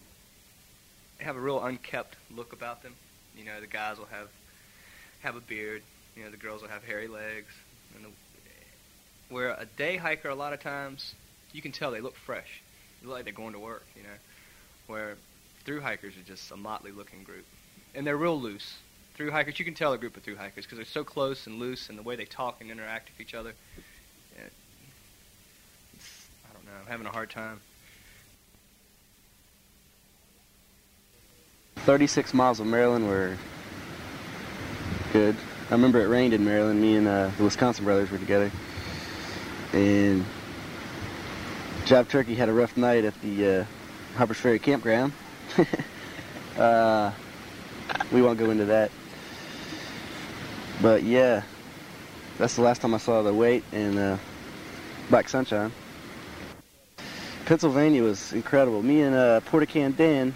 [1.19, 2.95] have a real unkept look about them.
[3.37, 4.29] You know, the guys will have
[5.21, 5.83] have a beard.
[6.17, 7.53] You know, the girls will have hairy legs.
[7.95, 8.09] And the,
[9.29, 11.15] where a day hiker, a lot of times,
[11.53, 12.61] you can tell they look fresh.
[13.01, 13.85] They look like they're going to work.
[13.97, 14.19] You know,
[14.87, 15.17] where
[15.65, 17.45] through hikers are just a motley looking group,
[17.95, 18.77] and they're real loose.
[19.21, 21.59] Through hikers, you can tell a group of through hikers because they're so close and
[21.59, 23.53] loose, and the way they talk and interact with each other.
[24.35, 24.55] It's,
[26.49, 26.71] I don't know.
[26.81, 27.61] I'm having a hard time.
[31.81, 33.37] 36 miles of Maryland were
[35.13, 35.37] good.
[35.69, 36.81] I remember it rained in Maryland.
[36.81, 38.51] Me and uh, the Wisconsin brothers were together,
[39.75, 40.25] and
[41.85, 43.65] Job Turkey had a rough night at the uh,
[44.17, 45.13] Harper's Ferry campground.
[46.59, 47.13] uh,
[48.11, 48.91] we won't go into that.
[50.83, 51.43] But yeah,
[52.39, 54.19] that's the last time I saw the weight in uh,
[55.11, 55.73] Black Sunshine.
[57.45, 58.83] Pennsylvania was incredible.
[58.83, 60.33] Me and uh, Portacan Dan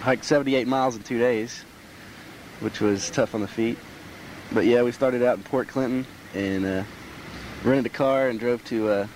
[0.00, 1.64] hiked 78 miles in two days,
[2.60, 3.78] which was tough on the feet.
[4.52, 6.84] But yeah, we started out in Port Clinton and uh,
[7.64, 9.06] rented a car and drove to uh,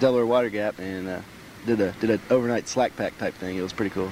[0.00, 1.20] Delaware Water Gap and uh,
[1.66, 3.56] did a did an overnight slack pack type thing.
[3.56, 4.10] It was pretty cool.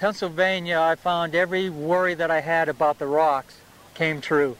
[0.00, 3.60] Pennsylvania, I found every worry that I had about the rocks
[3.92, 4.56] came true.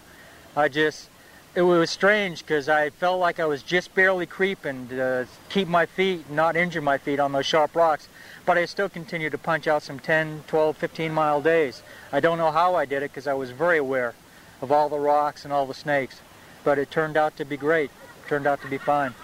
[0.55, 1.09] I just,
[1.55, 5.87] it was strange because I felt like I was just barely creeping to keep my
[5.87, 8.07] feet, not injure my feet on those sharp rocks.
[8.45, 11.83] But I still continued to punch out some 10, 12, 15 mile days.
[12.13, 14.13] I don't know how I did it because I was very aware
[14.61, 16.21] of all the rocks and all the snakes.
[16.65, 17.91] But it turned out to be great.
[18.25, 19.15] It turned out to be fine.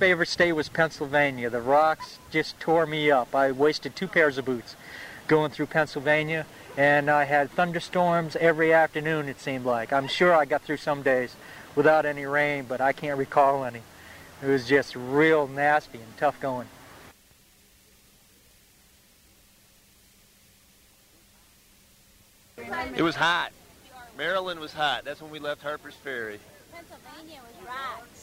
[0.00, 1.50] Favorite state was Pennsylvania.
[1.50, 3.34] The rocks just tore me up.
[3.34, 4.74] I wasted two pairs of boots
[5.28, 6.46] going through Pennsylvania,
[6.78, 9.92] and I had thunderstorms every afternoon, it seemed like.
[9.92, 11.36] I'm sure I got through some days
[11.76, 13.82] without any rain, but I can't recall any.
[14.42, 16.66] It was just real nasty and tough going.
[22.96, 23.52] It was hot.
[24.16, 25.04] Maryland was hot.
[25.04, 26.40] That's when we left Harper's Ferry.
[26.72, 28.19] Pennsylvania was rocks.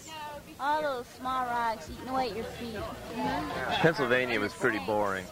[0.59, 2.75] All those small rocks eating away at your feet.
[2.75, 3.71] Mm-hmm.
[3.81, 5.25] Pennsylvania was pretty boring.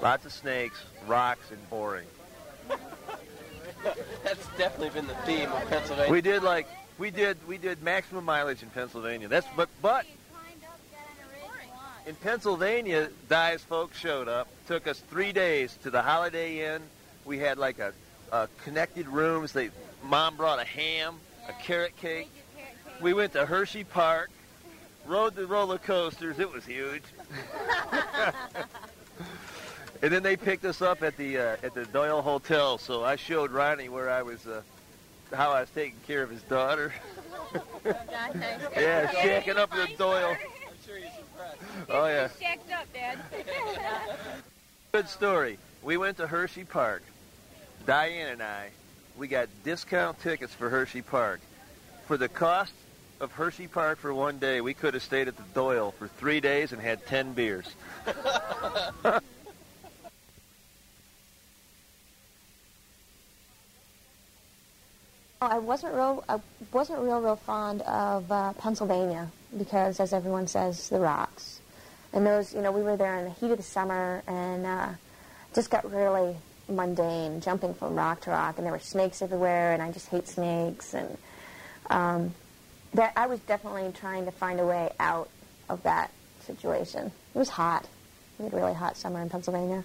[0.00, 2.06] Lots of snakes, rocks, and boring.
[4.24, 6.12] That's definitely been the theme of Pennsylvania.
[6.12, 6.66] We did like
[6.98, 9.28] we did we did maximum mileage in Pennsylvania.
[9.28, 10.06] That's but but
[12.06, 14.48] in Pennsylvania, Di's folks showed up.
[14.66, 16.82] Took us three days to the Holiday Inn.
[17.24, 17.92] We had like a,
[18.32, 19.52] a connected rooms.
[19.52, 19.70] They
[20.02, 21.16] mom brought a ham,
[21.48, 22.30] a carrot cake.
[23.02, 24.30] We went to Hershey Park.
[25.06, 26.38] rode the roller coasters.
[26.38, 27.02] It was huge.
[30.02, 32.78] and then they picked us up at the uh, at the Doyle Hotel.
[32.78, 34.62] So I showed Ronnie where I was, uh,
[35.34, 36.94] how I was taking care of his daughter.
[38.76, 40.36] yeah, shacking up the Doyle.
[41.88, 42.28] Oh yeah.
[42.40, 43.18] Shacked up, Dad.
[44.92, 45.58] Good story.
[45.82, 47.02] We went to Hershey Park.
[47.84, 48.68] Diane and I,
[49.16, 51.40] we got discount tickets for Hershey Park.
[52.06, 52.72] For the cost
[53.22, 56.40] of Hershey Park for one day, we could have stayed at the Doyle for three
[56.40, 57.72] days and had ten beers.
[65.40, 66.24] I wasn't real.
[66.28, 66.40] I
[66.72, 71.60] wasn't real, real fond of uh, Pennsylvania because, as everyone says, the rocks.
[72.12, 74.88] And those, you know, we were there in the heat of the summer and uh,
[75.54, 76.36] just got really
[76.68, 80.28] mundane, jumping from rock to rock, and there were snakes everywhere, and I just hate
[80.28, 80.94] snakes.
[80.94, 81.16] And
[81.88, 82.34] um,
[82.94, 85.28] that I was definitely trying to find a way out
[85.68, 86.10] of that
[86.46, 87.06] situation.
[87.34, 87.86] It was hot.
[88.38, 89.84] We had a really hot summer in Pennsylvania.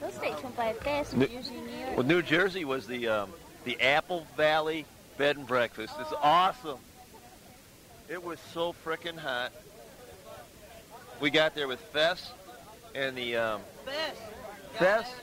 [0.00, 1.16] Those states went by fast.
[1.16, 1.54] New- New Jersey,
[1.94, 3.32] Well, New Jersey was the um,
[3.64, 4.86] the Apple Valley
[5.18, 5.94] Bed and Breakfast.
[6.00, 6.78] It's awesome.
[8.08, 9.52] It was so frickin' hot.
[11.20, 12.32] We got there with Fess
[12.94, 13.60] and the um,
[14.78, 15.14] Fess.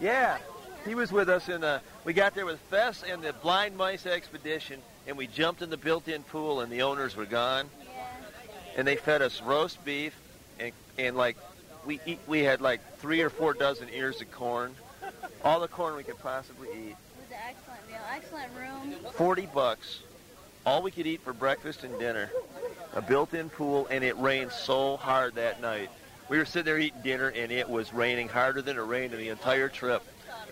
[0.00, 0.38] Yeah,
[0.86, 1.80] he was with us in the.
[2.04, 5.76] We got there with Fess and the Blind Mice Expedition, and we jumped in the
[5.76, 7.68] built-in pool, and the owners were gone.
[8.76, 10.14] And they fed us roast beef,
[10.58, 11.36] and and like
[11.84, 14.74] we eat, we had like three or four dozen ears of corn,
[15.44, 16.76] all the corn we could possibly eat.
[16.76, 18.00] It was an excellent meal.
[18.14, 19.12] Excellent room.
[19.12, 20.00] 40 bucks.
[20.66, 22.30] All we could eat for breakfast and dinner.
[22.94, 25.90] A built-in pool, and it rained so hard that night.
[26.30, 29.18] We were sitting there eating dinner, and it was raining harder than it rained in
[29.18, 30.00] the entire trip,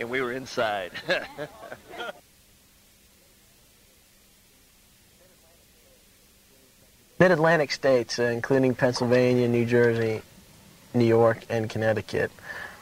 [0.01, 0.91] and we were inside.
[7.21, 10.21] Mid-Atlantic states, uh, including Pennsylvania, New Jersey,
[10.95, 12.33] New York, and Connecticut,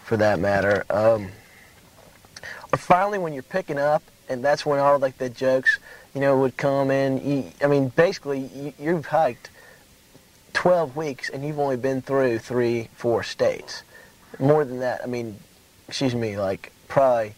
[0.04, 1.28] for that matter, um,
[2.72, 5.78] are finally when you're picking up, and that's when all like the jokes,
[6.14, 7.22] you know, would come in.
[7.22, 9.50] You, I mean, basically, you, you've hiked
[10.56, 13.82] 12 weeks, and you've only been through three, four states.
[14.38, 15.36] More than that, I mean,
[15.86, 17.34] excuse me, like probably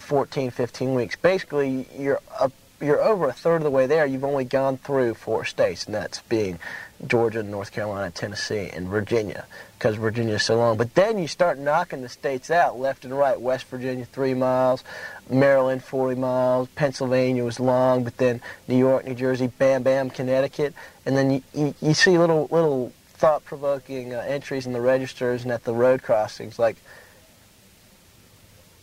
[0.00, 1.14] 14, 15 weeks.
[1.14, 4.04] Basically, you're up, you're over a third of the way there.
[4.06, 6.58] You've only gone through four states, and that's being
[7.06, 9.46] Georgia, North Carolina, Tennessee, and Virginia,
[9.78, 10.76] because Virginia is so long.
[10.76, 13.40] But then you start knocking the states out left and right.
[13.40, 14.82] West Virginia, three miles.
[15.30, 16.68] Maryland, 40 miles.
[16.74, 20.74] Pennsylvania was long, but then New York, New Jersey, bam, bam, Connecticut.
[21.06, 25.52] And then you, you, you see little, little thought-provoking uh, entries in the registers and
[25.52, 26.76] at the road crossings, like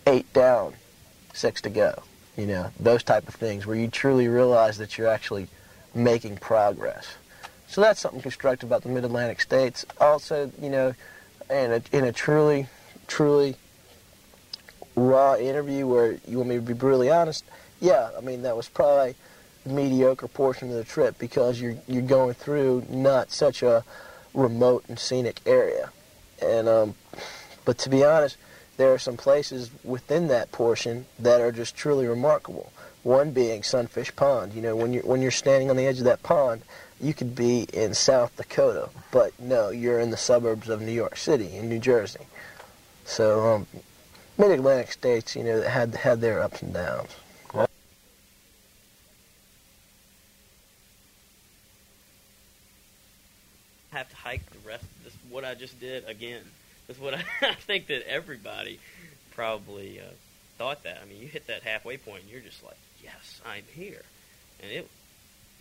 [0.07, 0.73] eight down,
[1.33, 2.03] six to go.
[2.37, 5.47] You know, those type of things where you truly realize that you're actually
[5.93, 7.07] making progress.
[7.67, 9.85] So that's something constructive about the Mid-Atlantic states.
[9.99, 10.93] Also, you know,
[11.49, 12.67] in a, in a truly,
[13.07, 13.55] truly
[14.95, 17.43] raw interview where you want me to be brutally honest,
[17.81, 19.15] yeah, I mean, that was probably
[19.65, 23.83] a mediocre portion of the trip because you're, you're going through not such a
[24.33, 25.91] remote and scenic area.
[26.41, 26.95] And, um,
[27.65, 28.37] but to be honest,
[28.77, 32.71] there are some places within that portion that are just truly remarkable.
[33.03, 34.53] One being Sunfish Pond.
[34.53, 36.63] You know, when you're when you're standing on the edge of that pond,
[37.01, 41.17] you could be in South Dakota, but no, you're in the suburbs of New York
[41.17, 42.27] City in New Jersey.
[43.05, 43.67] So, um,
[44.37, 47.15] Mid-Atlantic states, you know, had had their ups and downs.
[53.95, 56.41] have to hike the rest of this what I just did again.
[56.87, 58.79] That's what I, I think that everybody
[59.31, 60.03] probably uh,
[60.57, 60.99] thought that.
[61.01, 64.01] I mean, you hit that halfway point, and you're just like, "Yes, I'm here,"
[64.61, 64.89] and it.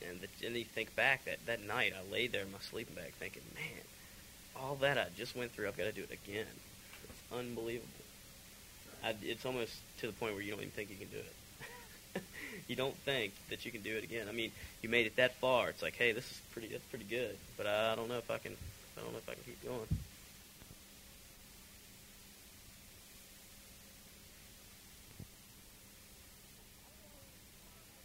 [0.08, 2.94] And, the, and you think back that that night, I laid there in my sleeping
[2.94, 3.82] bag, thinking, "Man,
[4.56, 6.46] all that I just went through, I've got to do it again."
[7.04, 7.88] It's unbelievable.
[9.04, 12.22] I, it's almost to the point where you don't even think you can do it.
[12.68, 14.28] you don't think that you can do it again.
[14.28, 14.50] I mean,
[14.82, 15.68] you made it that far.
[15.68, 16.68] It's like, hey, this is pretty.
[16.68, 17.36] That's pretty good.
[17.56, 18.56] But I, don't know if I can.
[18.96, 19.88] I don't know if I can keep going.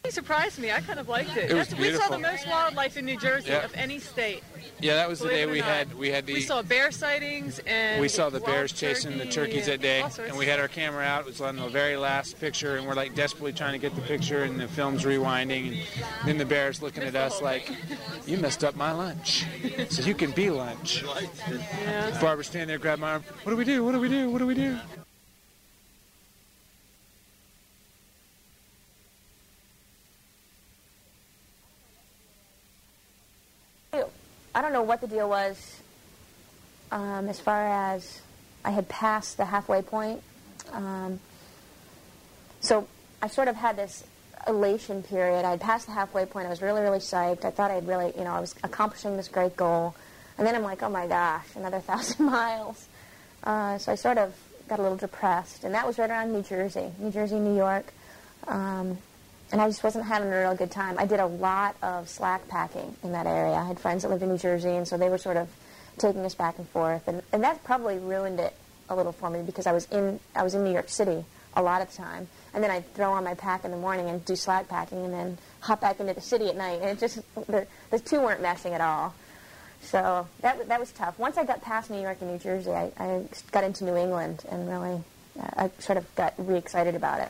[0.09, 0.71] Surprised me.
[0.71, 1.51] I kind of liked it.
[1.51, 3.63] It was we saw the most wildlife in New Jersey Yeah.
[3.63, 4.43] of any state.
[4.81, 8.01] Yeah, that was the day we had we had the We saw bear sightings and
[8.01, 11.21] we saw the bears chasing the turkeys that day, and we had our camera out.
[11.21, 14.01] It was on the very last picture, and we're like desperately trying to get the
[14.01, 15.85] picture, and the film's rewinding,
[16.19, 17.69] and then the bears looking at us like,
[18.25, 19.45] "You messed up my lunch."
[19.89, 21.03] So you can be lunch.
[21.83, 22.17] Yeah.
[22.21, 23.23] Barbara standing there, grabbed my arm.
[23.43, 23.83] What do we do?
[23.83, 24.29] What do we do?
[24.29, 24.79] What do we do?
[34.55, 35.81] I don't know what the deal was
[36.91, 38.21] um, as far as
[38.63, 40.21] I had passed the halfway point.
[40.71, 41.19] Um,
[42.61, 42.87] so
[43.19, 44.03] I sort of had this
[44.47, 45.43] elation period.
[45.43, 46.45] I had passed the halfway point.
[46.45, 47.45] I was really, really psyched.
[47.45, 49.95] I thought I'd really, you know, I was accomplishing this great goal.
[50.37, 52.87] And then I'm like, oh my gosh, another thousand miles.
[53.43, 54.35] Uh, so I sort of
[54.67, 55.63] got a little depressed.
[55.63, 57.91] And that was right around New Jersey, New Jersey, New York.
[58.47, 58.99] Um,
[59.51, 60.97] and I just wasn't having a real good time.
[60.99, 63.53] I did a lot of slack packing in that area.
[63.53, 65.49] I had friends that lived in New Jersey, and so they were sort of
[65.97, 67.07] taking us back and forth.
[67.07, 68.53] And, and that probably ruined it
[68.89, 71.23] a little for me because I was in I was in New York City
[71.55, 74.09] a lot of the time, and then I'd throw on my pack in the morning
[74.09, 76.99] and do slack packing, and then hop back into the city at night, and it
[76.99, 79.13] just the the two weren't meshing at all.
[79.81, 81.17] So that that was tough.
[81.17, 84.43] Once I got past New York and New Jersey, I, I got into New England
[84.49, 85.01] and really
[85.39, 87.29] uh, I sort of got re-excited about it.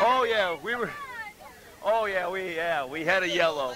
[0.00, 0.90] Oh yeah, we were.
[1.84, 3.74] Oh yeah, we yeah we had a yellow.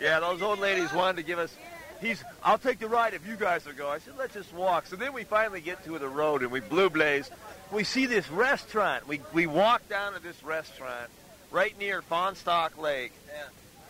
[0.00, 1.54] Yeah, those old ladies wanted to give us.
[2.00, 2.22] He's.
[2.42, 3.88] I'll take the ride if you guys will go.
[3.88, 4.86] I said let's just walk.
[4.86, 7.30] So then we finally get to the road and we blue blaze.
[7.72, 9.06] We see this restaurant.
[9.08, 11.10] We we walk down to this restaurant
[11.50, 13.12] right near Fahnestock Lake.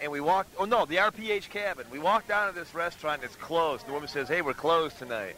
[0.01, 0.55] And we walked.
[0.59, 1.87] Oh no, the RPH cabin.
[1.91, 3.23] We walked down to this restaurant.
[3.23, 3.87] and It's closed.
[3.87, 5.37] The woman says, "Hey, we're closed tonight."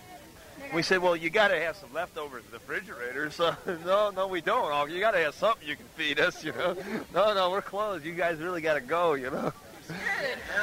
[0.74, 3.30] We said, well, you got to have some leftovers in the refrigerator.
[3.36, 3.54] So,
[3.84, 4.70] no, no, we don't.
[4.72, 6.76] Oh, you got to have something you can feed us, you know.
[7.14, 8.04] No, no, we're closed.
[8.04, 9.52] You guys really got to go, you know.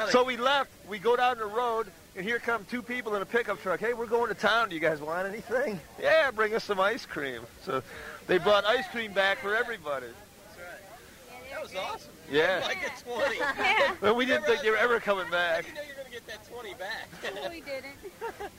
[0.09, 0.69] So we left.
[0.87, 3.79] We go down the road, and here come two people in a pickup truck.
[3.79, 4.69] Hey, we're going to town.
[4.69, 5.79] Do you guys want anything?
[6.01, 7.41] Yeah, bring us some ice cream.
[7.63, 7.81] So
[8.27, 10.07] they brought ice cream back for everybody.
[10.07, 11.51] That's right.
[11.51, 12.11] That was awesome.
[12.29, 12.61] Yeah.
[12.65, 13.37] Like a 20.
[13.37, 13.95] Yeah.
[14.01, 15.65] Well, we didn't think you were ever coming back.
[15.67, 17.07] You know you're going to get that 20 back.
[17.35, 18.51] No, we didn't.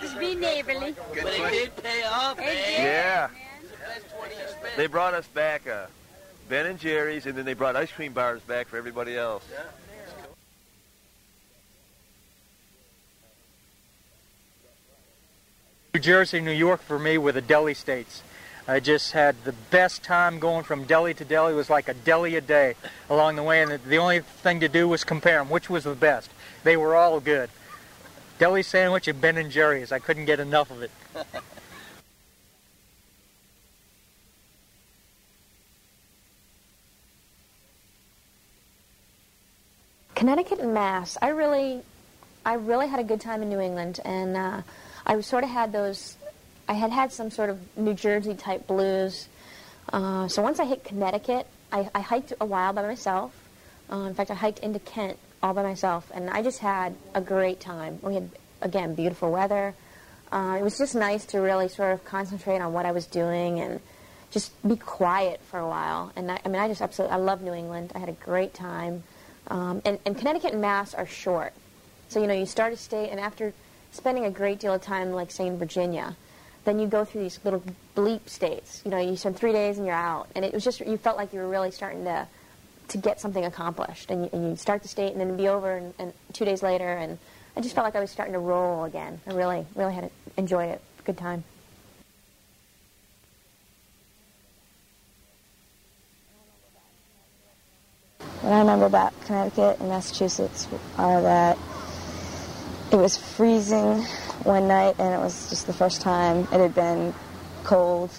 [0.00, 0.94] Just be neighborly.
[1.10, 2.46] But it did pay off, man.
[2.46, 3.28] Yeah.
[3.86, 4.76] That's 20 you spent.
[4.76, 5.86] They brought us back uh,
[6.48, 9.44] Ben and Jerry's, and then they brought ice cream bars back for everybody else.
[15.94, 18.22] New Jersey, New York for me were the deli states.
[18.68, 21.52] I just had the best time going from deli to deli.
[21.52, 22.74] It was like a deli a day
[23.08, 25.48] along the way, and the only thing to do was compare them.
[25.48, 26.30] Which was the best?
[26.64, 27.48] They were all good.
[28.38, 29.92] Deli sandwich and Ben and Jerry's.
[29.92, 30.90] I couldn't get enough of it.
[40.14, 41.16] Connecticut and Mass.
[41.22, 41.82] I really,
[42.44, 44.62] I really had a good time in New England, and uh,
[45.06, 46.16] I sort of had those.
[46.68, 49.28] I had had some sort of New Jersey type blues.
[49.92, 53.32] Uh, so once I hit Connecticut, I, I hiked a while by myself.
[53.90, 57.20] Uh, in fact, I hiked into Kent all by myself, and I just had a
[57.20, 57.98] great time.
[58.02, 58.30] We had
[58.60, 59.74] again beautiful weather.
[60.32, 63.60] Uh, it was just nice to really sort of concentrate on what I was doing
[63.60, 63.80] and
[64.30, 66.12] just be quiet for a while.
[66.16, 67.92] And I, I mean, I just absolutely I love New England.
[67.94, 69.04] I had a great time.
[69.48, 71.52] Um, and, and Connecticut and Mass are short.
[72.08, 73.52] So, you know, you start a state, and after
[73.92, 76.16] spending a great deal of time, like, say, in Virginia,
[76.64, 77.62] then you go through these little
[77.96, 78.82] bleep states.
[78.84, 80.28] You know, you spend three days and you're out.
[80.34, 82.26] And it was just, you felt like you were really starting to,
[82.88, 84.10] to get something accomplished.
[84.10, 86.44] And you, and you start the state and then it'd be over and, and two
[86.44, 86.88] days later.
[86.88, 87.18] And
[87.56, 89.20] I just felt like I was starting to roll again.
[89.26, 90.80] I really, really had enjoyed it.
[91.04, 91.44] Good time.
[98.40, 100.68] What I remember about Connecticut and Massachusetts
[100.98, 101.58] are that
[102.92, 104.02] it was freezing
[104.44, 107.12] one night, and it was just the first time it had been
[107.64, 108.10] cold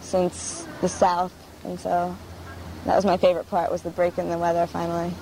[0.00, 1.32] since the South,
[1.64, 2.16] and so
[2.84, 5.12] that was my favorite part was the break in the weather finally.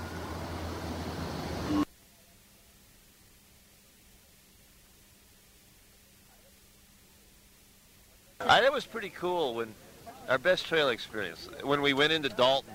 [8.41, 9.75] Uh, that was pretty cool when
[10.29, 12.75] our best trail experience when we went into Dalton.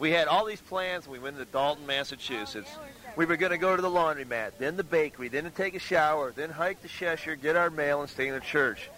[0.00, 1.06] We had all these plans.
[1.06, 2.70] We went to Dalton, Massachusetts.
[3.16, 5.78] We were going to go to the laundromat, then the bakery, then to take a
[5.78, 8.88] shower, then hike to Cheshire, get our mail, and stay in the church.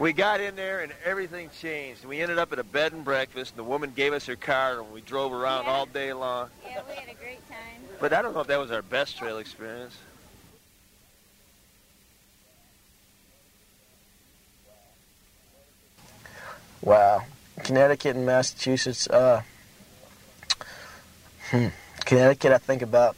[0.00, 2.04] We got in there and everything changed.
[2.04, 3.52] We ended up at a bed and breakfast.
[3.52, 5.70] And the woman gave us her car and we drove around Yeah.
[5.70, 6.50] all day long.
[6.66, 7.58] Yeah, we had a great time.
[8.00, 9.96] But I don't know if that was our best trail experience.
[16.82, 17.24] Wow.
[17.62, 19.06] Connecticut and Massachusetts.
[19.08, 19.42] Uh,
[21.50, 21.68] hmm.
[22.04, 23.16] Connecticut, I think about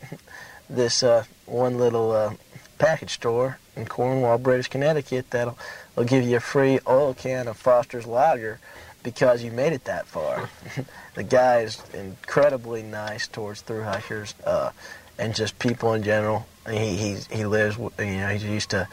[0.68, 2.34] this uh, one little uh,
[2.78, 5.58] package store in Cornwall, Bridge Connecticut that'll
[5.96, 8.58] will give you a free oil can of Foster's Lager
[9.02, 10.48] because you made it that far.
[11.14, 14.70] the guy is incredibly nice towards through hikers uh,
[15.18, 16.46] and just people in general.
[16.68, 18.88] He he's, he lives, you know, he's used to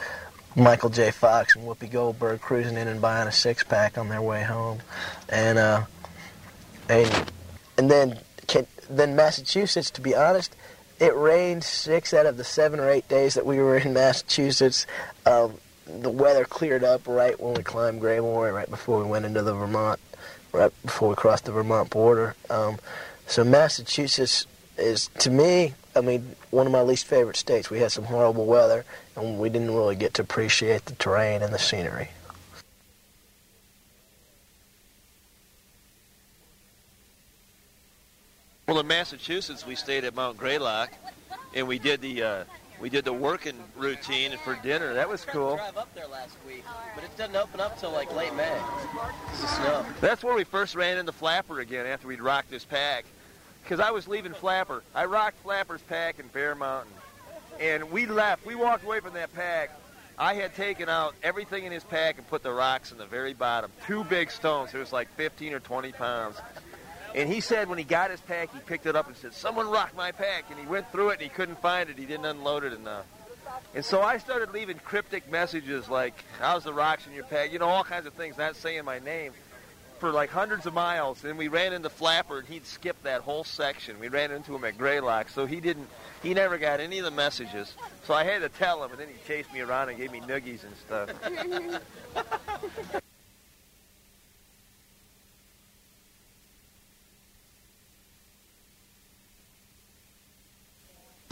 [0.55, 1.11] Michael J.
[1.11, 4.79] Fox and Whoopi Goldberg cruising in and buying a six pack on their way home,
[5.29, 5.83] and uh,
[6.89, 7.31] and
[7.77, 8.19] and then
[8.89, 10.55] then Massachusetts, to be honest,
[10.99, 14.85] it rained six out of the seven or eight days that we were in Massachusetts.
[15.25, 15.53] Um,
[15.85, 19.53] the weather cleared up right when we climbed Graymoor, right before we went into the
[19.53, 19.99] Vermont,
[20.51, 22.35] right before we crossed the Vermont border.
[22.49, 22.77] Um,
[23.27, 24.45] so Massachusetts
[24.77, 27.69] is, to me, I mean, one of my least favorite states.
[27.69, 28.85] We had some horrible weather,
[29.15, 32.09] and we didn't really get to appreciate the terrain and the scenery.
[38.69, 40.91] Well, in Massachusetts, we stayed at Mount Greylock,
[41.55, 42.43] and we did the uh,
[42.79, 44.93] we did the working routine for dinner.
[44.93, 45.55] That was cool.
[45.55, 46.63] Drive up there last week,
[46.93, 48.61] but it doesn't open up till like late May.
[49.31, 49.85] It's the snow.
[50.01, 53.05] That's where we first ran into Flapper again after we'd rocked his pack.
[53.63, 54.83] Because I was leaving Flapper.
[54.93, 56.93] I rocked Flapper's pack in Bear Mountain.
[57.59, 58.45] And we left.
[58.45, 59.71] We walked away from that pack.
[60.19, 63.33] I had taken out everything in his pack and put the rocks in the very
[63.33, 63.71] bottom.
[63.87, 64.75] Two big stones.
[64.75, 66.37] It was like 15 or 20 pounds.
[67.15, 69.69] And he said when he got his pack, he picked it up and said, Someone
[69.69, 70.45] rocked my pack.
[70.49, 71.97] And he went through it and he couldn't find it.
[71.97, 73.05] He didn't unload it enough.
[73.73, 77.51] And so I started leaving cryptic messages like, How's the rocks in your pack?
[77.51, 79.33] You know, all kinds of things, not saying my name,
[79.99, 81.23] for like hundreds of miles.
[81.23, 83.99] And we ran into Flapper and he'd skipped that whole section.
[83.99, 85.29] We ran into him at Greylock.
[85.29, 85.89] So he didn't,
[86.23, 87.75] he never got any of the messages.
[88.05, 90.21] So I had to tell him and then he chased me around and gave me
[90.21, 91.09] noogies and stuff.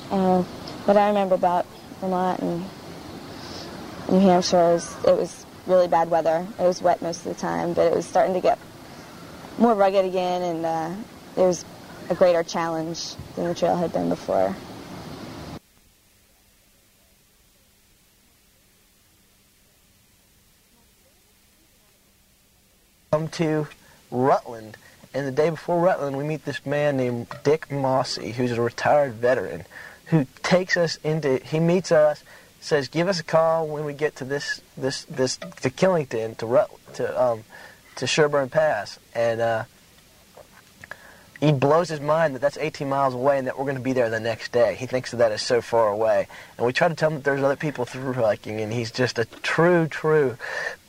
[0.09, 0.41] Uh,
[0.87, 1.65] what I remember about
[1.99, 2.63] Vermont and
[4.09, 6.47] New Hampshire is it was really bad weather.
[6.57, 8.57] It was wet most of the time, but it was starting to get
[9.57, 10.95] more rugged again, and uh,
[11.35, 11.65] it was
[12.09, 14.55] a greater challenge than the trail had been before.
[23.11, 23.67] come to
[24.11, 24.77] Rutland.
[25.13, 29.13] And the day before Rutland, we meet this man named Dick Mossy, who's a retired
[29.13, 29.65] veteran,
[30.07, 31.37] who takes us into.
[31.37, 32.23] He meets us,
[32.59, 36.45] says, "Give us a call when we get to this this this to Killington to
[36.45, 37.43] Rut to um
[37.95, 39.63] to Sherburne Pass." And uh,
[41.39, 43.93] he blows his mind that that's 18 miles away and that we're going to be
[43.93, 44.75] there the next day.
[44.75, 46.27] He thinks that that is so far away.
[46.57, 49.19] And we try to tell him that there's other people through hiking, and he's just
[49.19, 50.37] a true, true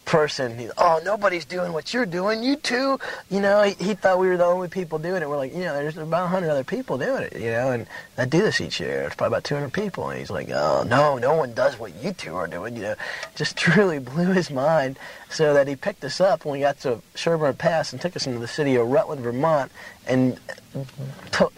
[0.09, 0.59] person.
[0.59, 2.43] He, oh, nobody's doing what you're doing.
[2.43, 2.99] You too.
[3.31, 5.29] You know, he, he thought we were the only people doing it.
[5.29, 7.87] We're like, you know, there's about 100 other people doing it, you know, and
[8.17, 9.03] I do this each year.
[9.03, 10.09] It's probably about 200 people.
[10.09, 12.95] And he's like, oh, no, no one does what you two are doing, you know.
[13.37, 14.99] Just truly blew his mind
[15.29, 18.27] so that he picked us up when we got to Sherburne Pass and took us
[18.27, 19.71] into the city of Rutland, Vermont,
[20.07, 20.41] and,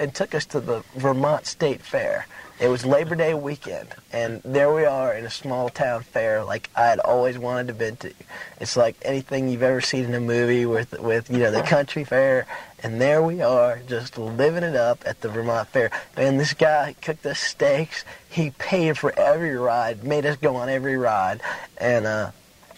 [0.01, 2.27] and took us to the Vermont State Fair.
[2.61, 6.69] It was Labor Day weekend, and there we are in a small town fair like
[6.77, 8.13] I had always wanted to been to.
[8.61, 12.05] It's like anything you've ever seen in a movie with with you know the country
[12.05, 12.47] fair,
[12.83, 15.91] and there we are just living it up at the Vermont Fair.
[16.19, 18.05] And this guy cooked us steaks.
[18.29, 21.41] He paid for every ride, made us go on every ride,
[21.79, 22.31] and uh,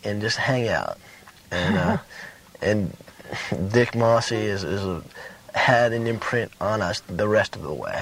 [0.04, 0.96] and just hang out.
[1.50, 1.98] And uh,
[2.62, 2.96] and
[3.72, 5.02] Dick Mossy is is a,
[5.58, 8.00] had an imprint on us the rest of the way.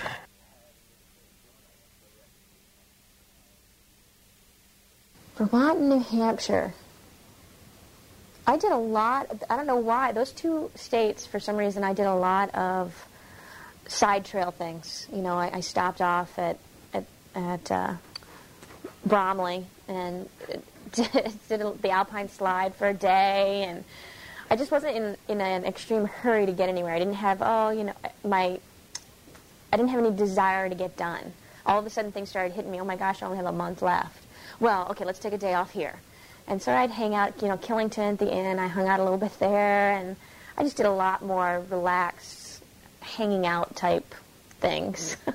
[5.40, 6.74] Vermont and New Hampshire.
[8.46, 9.42] I did a lot.
[9.48, 10.12] I don't know why.
[10.12, 13.06] Those two states, for some reason, I did a lot of
[13.86, 15.08] side trail things.
[15.10, 16.58] You know, I, I stopped off at
[16.92, 17.94] at, at uh,
[19.06, 20.28] Bromley and
[20.92, 21.10] did,
[21.48, 23.82] did the Alpine slide for a day, and
[24.50, 26.92] I just wasn't in in an extreme hurry to get anywhere.
[26.92, 28.60] I didn't have oh, you know, my
[29.72, 31.32] I didn't have any desire to get done.
[31.64, 32.78] All of a sudden, things started hitting me.
[32.78, 34.26] Oh my gosh, I only have a month left.
[34.60, 35.94] Well, okay, let's take a day off here.
[36.46, 38.58] And so I'd hang out, you know, Killington at the inn.
[38.58, 40.16] I hung out a little bit there, and
[40.58, 42.62] I just did a lot more relaxed,
[43.00, 44.14] hanging out type
[44.60, 45.16] things.
[45.26, 45.34] Mm.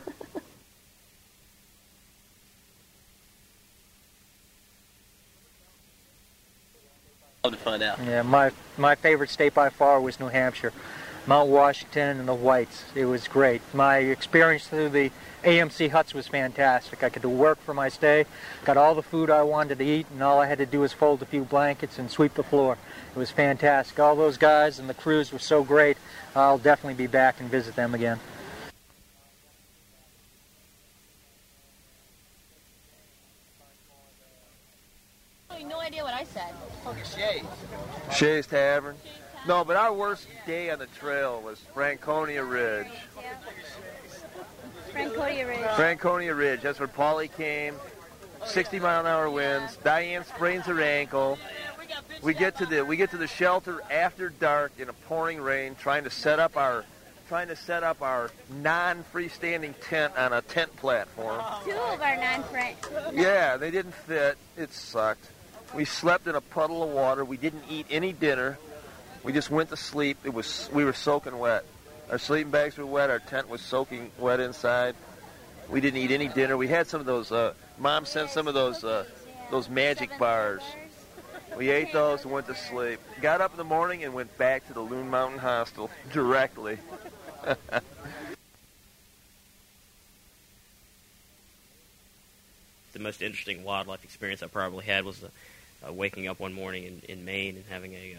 [7.45, 7.99] Love to find out.
[8.03, 10.73] Yeah, my my favorite state by far was New Hampshire,
[11.28, 12.84] Mount Washington and the Whites.
[12.93, 13.61] It was great.
[13.73, 15.11] My experience through the
[15.43, 17.03] AMC huts was fantastic.
[17.03, 18.26] I could do work for my stay,
[18.63, 20.93] got all the food I wanted to eat, and all I had to do was
[20.93, 22.78] fold a few blankets and sweep the floor.
[23.15, 23.99] It was fantastic.
[23.99, 25.97] All those guys and the crews were so great.
[26.36, 28.19] I'll definitely be back and visit them again.
[35.67, 36.53] no idea what I said.
[37.15, 37.43] Shays.
[38.15, 38.95] Shay's Tavern.
[39.47, 42.87] No, but our worst day on the trail was Franconia Ridge.
[44.91, 45.75] Franconia Ridge.
[45.75, 46.61] Franconia Ridge.
[46.61, 47.75] That's where Paulie came.
[48.45, 49.77] 60 mile an hour winds.
[49.77, 51.37] Diane sprains her ankle.
[52.21, 55.75] We get to the we get to the shelter after dark in a pouring rain,
[55.75, 56.83] trying to set up our
[57.27, 61.41] trying to set up our non-freestanding tent on a tent platform.
[61.63, 62.77] Two of our non-friends.
[63.13, 64.37] Yeah, they didn't fit.
[64.57, 65.27] It sucked.
[65.73, 67.25] We slept in a puddle of water.
[67.25, 68.57] We didn't eat any dinner.
[69.26, 70.19] We just went to sleep.
[70.23, 71.65] It was we were soaking wet.
[72.11, 73.09] Our sleeping bags were wet.
[73.09, 74.95] Our tent was soaking wet inside.
[75.67, 76.55] We didn't eat any dinner.
[76.55, 77.32] We had some of those.
[77.32, 79.05] Uh, Mom sent some of those uh,
[79.49, 80.61] those magic bars.
[81.57, 82.99] We ate those and went to sleep.
[83.19, 86.78] Got up in the morning and went back to the Loon Mountain Hostel directly.
[92.93, 95.30] the most interesting wildlife experience I probably had was uh,
[95.88, 98.15] uh, waking up one morning in, in Maine and having a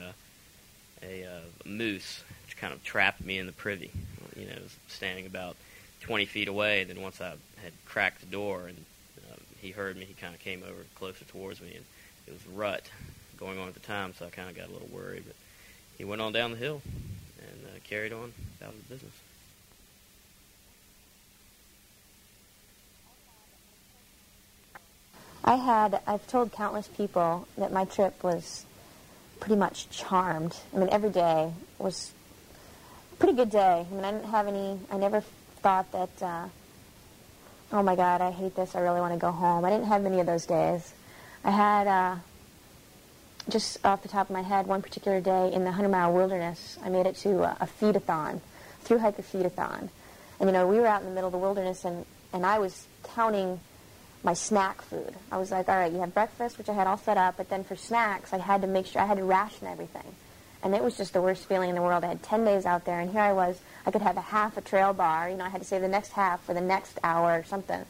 [1.02, 3.90] a uh, moose, which kind of trapped me in the privy.
[4.36, 5.56] You know, standing about
[6.00, 6.82] 20 feet away.
[6.82, 7.30] And then once I
[7.62, 8.84] had cracked the door and
[9.30, 11.84] uh, he heard me, he kind of came over closer towards me, and
[12.26, 12.88] it was rut
[13.38, 15.24] going on at the time, so I kind of got a little worried.
[15.26, 15.36] But
[15.98, 16.82] he went on down the hill
[17.38, 19.12] and uh, carried on about his business.
[25.44, 28.65] I had, I've told countless people that my trip was
[29.40, 30.56] pretty much charmed.
[30.74, 32.12] I mean, every day was
[33.12, 33.86] a pretty good day.
[33.90, 35.22] I mean, I didn't have any, I never
[35.62, 36.48] thought that, uh,
[37.72, 39.64] oh my God, I hate this, I really want to go home.
[39.64, 40.92] I didn't have many of those days.
[41.44, 42.16] I had, uh,
[43.48, 46.78] just off the top of my head, one particular day in the 100 Mile Wilderness,
[46.84, 48.40] I made it to a, a feed-a-thon,
[48.82, 49.88] through hiker feed-a-thon.
[50.40, 52.58] And, you know, we were out in the middle of the wilderness, and, and I
[52.58, 53.60] was counting
[54.26, 55.14] my snack food.
[55.30, 57.48] I was like, all right, you have breakfast, which I had all set up, but
[57.48, 60.16] then for snacks, I had to make sure I had to ration everything.
[60.64, 62.02] And it was just the worst feeling in the world.
[62.02, 63.60] I had 10 days out there, and here I was.
[63.86, 65.30] I could have a half a trail bar.
[65.30, 67.80] You know, I had to save the next half for the next hour or something.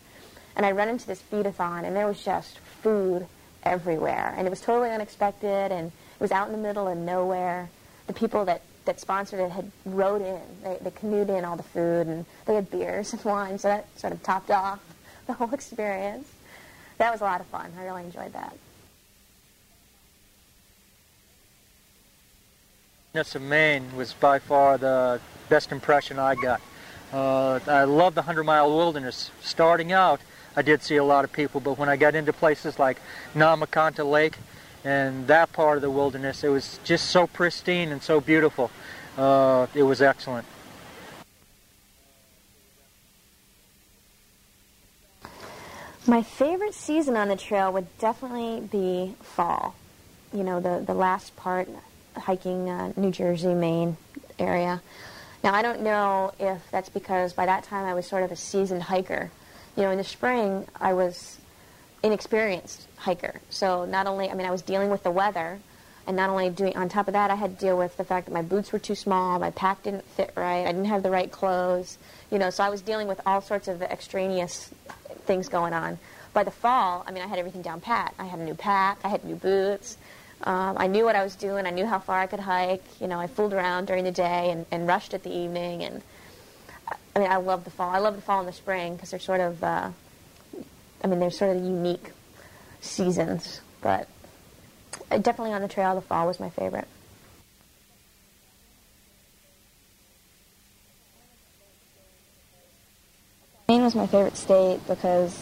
[0.56, 3.26] And I run into this feed-a-thon, and there was just food
[3.62, 4.34] everywhere.
[4.36, 7.70] And it was totally unexpected, and it was out in the middle of nowhere.
[8.08, 10.42] The people that, that sponsored it had rode in.
[10.62, 13.86] They, they canoed in all the food, and they had beers and wine, so that
[13.98, 14.80] sort of topped off
[15.26, 16.28] the whole experience.
[16.98, 17.72] That was a lot of fun.
[17.78, 18.56] I really enjoyed that.
[23.16, 26.60] of Maine was by far the best impression I got.
[27.14, 29.30] Uh, I love the 100 mile wilderness.
[29.40, 30.20] Starting out,
[30.54, 32.98] I did see a lot of people, but when I got into places like
[33.34, 34.36] Nahmakanta Lake
[34.84, 38.70] and that part of the wilderness, it was just so pristine and so beautiful.
[39.16, 40.46] Uh, it was excellent.
[46.08, 49.74] My favorite season on the trail would definitely be fall.
[50.32, 51.68] You know, the, the last part,
[52.16, 53.96] hiking uh, New Jersey, Maine
[54.38, 54.82] area.
[55.42, 58.36] Now, I don't know if that's because by that time I was sort of a
[58.36, 59.32] seasoned hiker.
[59.76, 61.38] You know, in the spring, I was
[62.04, 63.40] inexperienced hiker.
[63.50, 65.58] So not only, I mean, I was dealing with the weather,
[66.06, 68.26] and not only doing, on top of that, I had to deal with the fact
[68.26, 71.10] that my boots were too small, my pack didn't fit right, I didn't have the
[71.10, 71.98] right clothes,
[72.30, 74.70] you know, so I was dealing with all sorts of extraneous
[75.26, 75.98] things going on.
[76.32, 78.14] By the fall, I mean, I had everything down pat.
[78.18, 79.96] I had a new pack, I had new boots,
[80.42, 83.08] um, I knew what I was doing, I knew how far I could hike, you
[83.08, 86.02] know, I fooled around during the day and, and rushed at the evening, and
[87.14, 87.88] I mean, I love the fall.
[87.88, 89.90] I love the fall and the spring because they're sort of, uh,
[91.02, 92.12] I mean, they're sort of unique
[92.82, 94.06] seasons, but
[95.08, 96.86] definitely on the trail, the fall was my favorite.
[103.68, 105.36] Maine was my favorite state because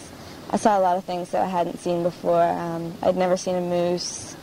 [0.49, 2.43] I saw a lot of things that I hadn't seen before.
[2.43, 4.35] Um, I'd never seen a moose,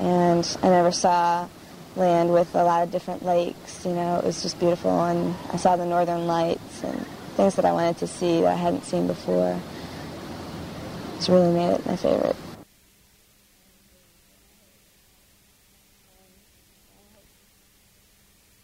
[0.00, 1.46] and I never saw
[1.94, 3.84] land with a lot of different lakes.
[3.86, 7.06] You know, it was just beautiful, and I saw the northern lights and
[7.36, 9.60] things that I wanted to see that I hadn't seen before.
[11.14, 12.36] It's really made it my favorite.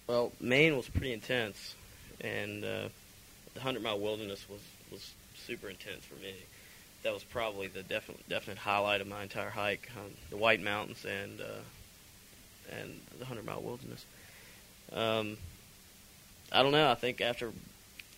[0.09, 1.77] Well, Maine was pretty intense,
[2.21, 2.89] and uh,
[3.57, 4.61] the Hundred Mile Wilderness was
[4.93, 6.35] was super intense for me.
[7.03, 11.05] That was probably the definite definite highlight of my entire hike: um, the White Mountains
[11.05, 14.05] and uh, and the Hundred Mile Wilderness.
[14.93, 15.39] Um,
[16.53, 16.91] I don't know.
[16.91, 17.53] I think after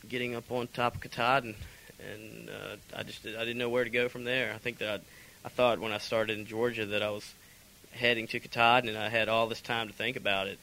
[0.09, 1.55] getting up on top of Katahdin,
[2.01, 4.53] and uh, I just I didn't know where to go from there.
[4.53, 5.01] I think that I'd,
[5.45, 7.33] I thought when I started in Georgia that I was
[7.93, 10.59] heading to Katahdin, and I had all this time to think about it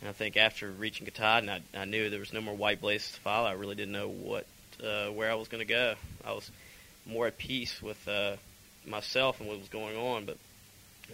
[0.00, 3.12] and I think after reaching Katahdin, I, I knew there was no more white blazes
[3.12, 3.48] to follow.
[3.48, 4.46] I really didn't know what
[4.82, 5.94] uh, where I was going to go.
[6.24, 6.50] I was
[7.06, 8.36] more at peace with uh,
[8.86, 10.38] myself and what was going on, but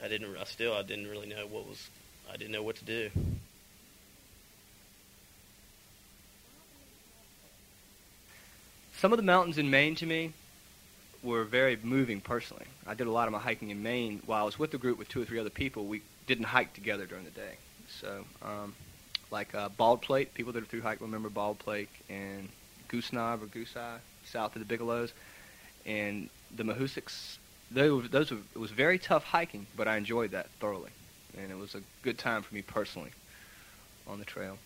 [0.02, 0.36] I didn't.
[0.36, 1.88] I still I didn't really know what was.
[2.32, 3.10] I didn't know what to do.
[8.98, 10.32] Some of the mountains in Maine to me
[11.22, 12.64] were very moving personally.
[12.86, 14.98] I did a lot of my hiking in Maine while I was with a group
[14.98, 15.86] with two or three other people.
[15.86, 17.56] We didn't hike together during the day.
[18.00, 18.74] So um,
[19.30, 20.34] like uh, Baldpate.
[20.34, 22.48] People that are through hike remember Baldpate and
[22.88, 25.12] Goose Knob or Goose Eye south of the Bigelows,
[25.84, 27.38] and the Mahoosics.
[27.70, 30.90] Those, those were, it was very tough hiking, but I enjoyed that thoroughly,
[31.36, 33.10] and it was a good time for me personally
[34.06, 34.58] on the trail.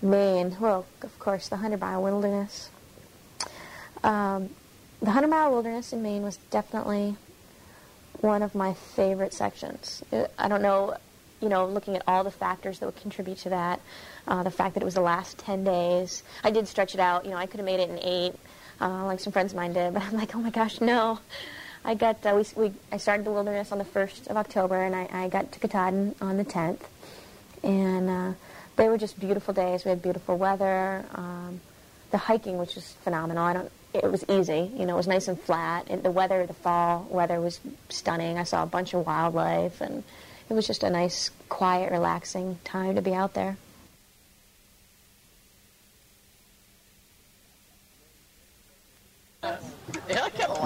[0.00, 2.70] Man, well, of course, the 100 mile wilderness.
[4.04, 4.50] Um,
[5.00, 7.16] the 100 mile wilderness in Maine was definitely
[8.20, 10.02] one of my favorite sections.
[10.38, 10.96] I don't know,
[11.40, 13.80] you know, looking at all the factors that would contribute to that,
[14.26, 16.24] uh, the fact that it was the last 10 days.
[16.42, 17.24] I did stretch it out.
[17.24, 18.34] You know, I could have made it in eight,
[18.80, 21.20] uh, like some friends of mine did, but I'm like, oh my gosh, no.
[21.84, 24.96] I got, uh, we, we, I started the wilderness on the 1st of October, and
[24.96, 26.80] I, I got to Katahdin on the 10th.
[27.62, 28.32] And uh,
[28.76, 29.84] they were just beautiful days.
[29.84, 31.04] We had beautiful weather.
[31.14, 31.60] Um,
[32.10, 33.44] the hiking, which was phenomenal.
[33.44, 33.72] I don't.
[33.94, 34.70] It was easy.
[34.76, 35.86] You know, it was nice and flat.
[35.88, 38.38] And the weather, the fall weather, was stunning.
[38.38, 40.04] I saw a bunch of wildlife, and
[40.48, 43.56] it was just a nice, quiet, relaxing time to be out there.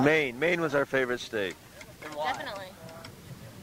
[0.02, 0.38] Maine.
[0.38, 1.54] Maine was our favorite state.
[2.02, 2.66] Definitely.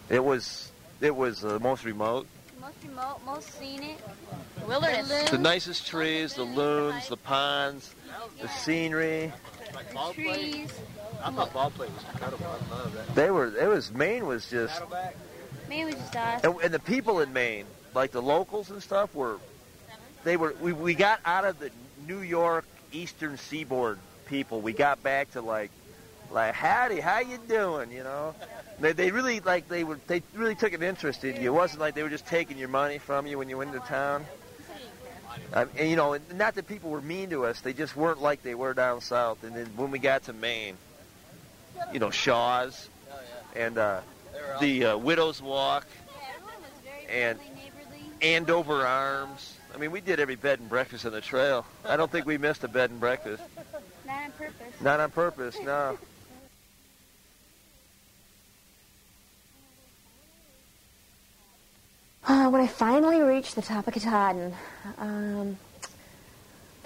[0.09, 2.27] It was it was uh, the most remote.
[2.61, 3.97] Most remote, most scenic.
[4.67, 5.29] Wilderness.
[5.29, 7.93] The nicest trees, the loons, the ponds,
[8.41, 9.31] the scenery.
[10.13, 10.71] trees.
[11.23, 12.45] I thought Baldpate was incredible.
[12.45, 13.15] I love that.
[13.15, 13.47] They were.
[13.57, 14.81] It was Maine was just,
[15.67, 16.53] Maybe we just awesome.
[16.55, 19.37] and, and the people in Maine, like the locals and stuff, were.
[20.23, 20.53] They were.
[20.61, 21.71] We, we got out of the
[22.07, 24.61] New York Eastern Seaboard people.
[24.61, 25.71] We got back to like,
[26.31, 27.91] like howdy, how you doing?
[27.91, 28.35] You know.
[28.81, 31.51] They, they really like they were they really took an interest in you.
[31.51, 33.85] It wasn't like they were just taking your money from you when you went into
[33.85, 34.25] town.
[35.53, 38.41] Uh, and you know, not that people were mean to us, they just weren't like
[38.43, 39.43] they were down south.
[39.43, 40.77] And then when we got to Maine,
[41.93, 42.89] you know, Shaw's
[43.55, 44.01] and uh,
[44.59, 45.87] the uh, Widow's Walk
[47.09, 47.39] and
[48.21, 49.55] Andover Arms.
[49.73, 51.65] I mean, we did every bed and breakfast on the trail.
[51.85, 53.43] I don't think we missed a bed and breakfast.
[54.05, 54.81] Not on purpose.
[54.81, 55.97] Not on purpose, no.
[62.29, 64.53] Uh, when I finally reached the top of Katahdin,
[64.99, 65.57] um,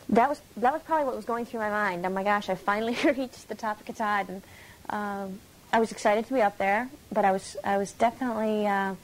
[0.08, 2.06] that was that was probably what was going through my mind.
[2.06, 4.42] Oh my gosh, I finally reached the top of Katahdin.
[4.90, 5.42] Um,
[5.74, 8.96] I was excited to be up there, but I was I was definitely uh,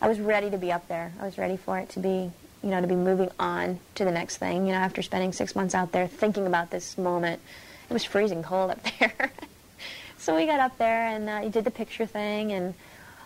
[0.00, 1.12] I was ready to be up there.
[1.18, 2.30] I was ready for it to be
[2.62, 4.66] you know to be moving on to the next thing.
[4.66, 7.42] You know, after spending six months out there thinking about this moment,
[7.88, 9.32] it was freezing cold up there.
[10.18, 12.74] so we got up there and uh, did the picture thing and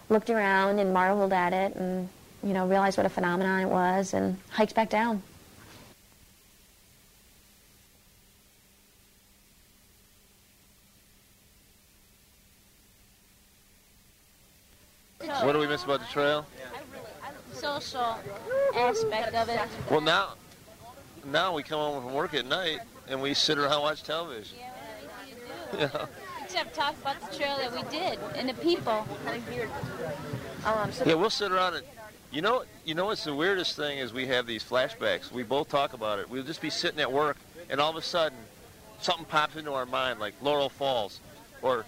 [0.08, 2.08] looked around and marveled at it and
[2.44, 5.22] you know realized what a phenomenon it was and hiked back down.
[15.42, 16.46] What do we miss about the trail?
[17.52, 18.18] Social
[18.76, 19.60] aspect of it.
[19.90, 20.34] Well, now,
[21.24, 24.58] now we come home from work at night and we sit around and watch television.
[25.78, 26.06] Yeah.
[26.42, 29.06] Except talk about the trail that we did and the people.
[30.64, 31.84] Um, so Yeah, we'll sit around and
[32.34, 35.30] you know, you know what's the weirdest thing is we have these flashbacks.
[35.30, 36.28] We both talk about it.
[36.28, 37.36] We'll just be sitting at work,
[37.70, 38.36] and all of a sudden,
[39.00, 41.20] something pops into our mind, like Laurel Falls,
[41.62, 41.84] or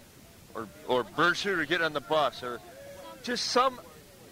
[0.54, 2.60] or or bird shooter getting on the bus, or
[3.24, 3.80] just some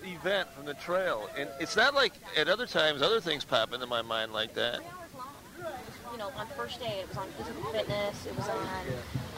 [0.05, 1.29] event from the trail.
[1.37, 4.81] And it's not like at other times other things pop into my mind like that.
[6.13, 8.25] you know, on first day it was on physical fitness.
[8.27, 8.69] It was on.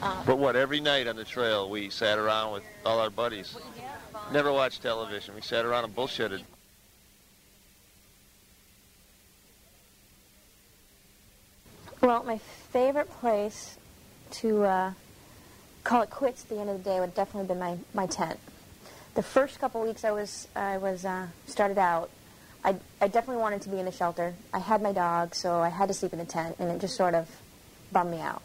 [0.03, 0.57] Uh, But what?
[0.57, 3.57] Every night on the trail, we sat around with all our buddies.
[4.31, 5.35] Never watched television.
[5.35, 6.43] We sat around and bullshitted.
[12.07, 13.79] Well, my favorite place
[14.35, 14.93] to uh,
[15.83, 18.39] call it quits at the end of the day would definitely be my, my tent.
[19.17, 22.11] The first couple weeks I was I was uh, started out,
[22.65, 24.35] I, I definitely wanted to be in the shelter.
[24.55, 26.95] I had my dog, so I had to sleep in the tent, and it just
[26.95, 27.29] sort of
[27.91, 28.41] bummed me out.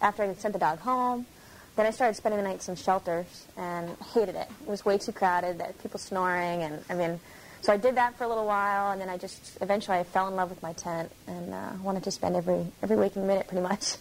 [0.00, 1.26] After I sent the dog home,
[1.74, 4.46] then I started spending the nights in shelters and hated it.
[4.62, 5.60] It was way too crowded.
[5.82, 7.18] People snoring, and I mean,
[7.62, 10.28] so I did that for a little while, and then I just eventually I fell
[10.28, 13.62] in love with my tent and uh, wanted to spend every every waking minute pretty
[13.62, 13.96] much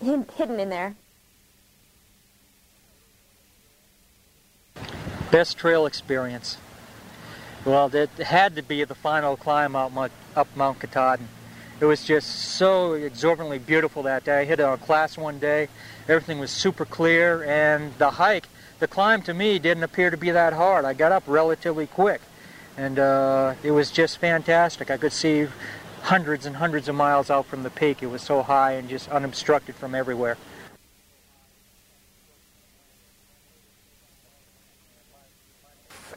[0.36, 0.94] hidden in there.
[5.30, 6.56] Best trail experience.
[7.64, 11.26] Well, it had to be the final climb out Mount, up Mount Katahdin.
[11.80, 14.42] It was just so exorbitantly beautiful that day.
[14.42, 15.68] I hit it on class one day.
[16.08, 18.46] Everything was super clear, and the hike,
[18.78, 20.84] the climb to me didn't appear to be that hard.
[20.84, 22.20] I got up relatively quick,
[22.76, 24.90] and uh, it was just fantastic.
[24.90, 25.46] I could see
[26.02, 28.02] hundreds and hundreds of miles out from the peak.
[28.02, 30.36] It was so high and just unobstructed from everywhere.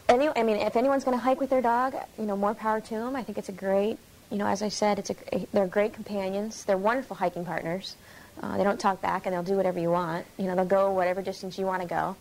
[0.10, 2.82] any, I mean, if anyone's going to hike with their dog, you know, more power
[2.82, 3.16] to them.
[3.16, 3.98] I think it's a great,
[4.32, 5.16] you know, as I said, it's a,
[5.54, 6.66] they're great companions.
[6.66, 7.96] They're wonderful hiking partners.
[8.42, 10.26] Uh, they don't talk back, and they'll do whatever you want.
[10.38, 12.16] You know, they'll go whatever distance you want to go.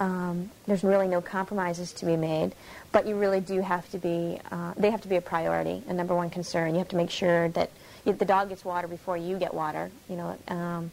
[0.00, 2.54] Um, there's really no compromises to be made,
[2.90, 4.40] but you really do have to be.
[4.50, 6.72] Uh, they have to be a priority, a number one concern.
[6.72, 7.70] You have to make sure that
[8.06, 9.90] you, the dog gets water before you get water.
[10.08, 10.90] You know, um,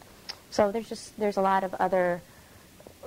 [0.52, 2.22] so there's just there's a lot of other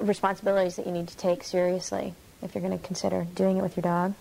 [0.01, 3.76] responsibilities that you need to take seriously if you're going to consider doing it with
[3.76, 4.14] your dog.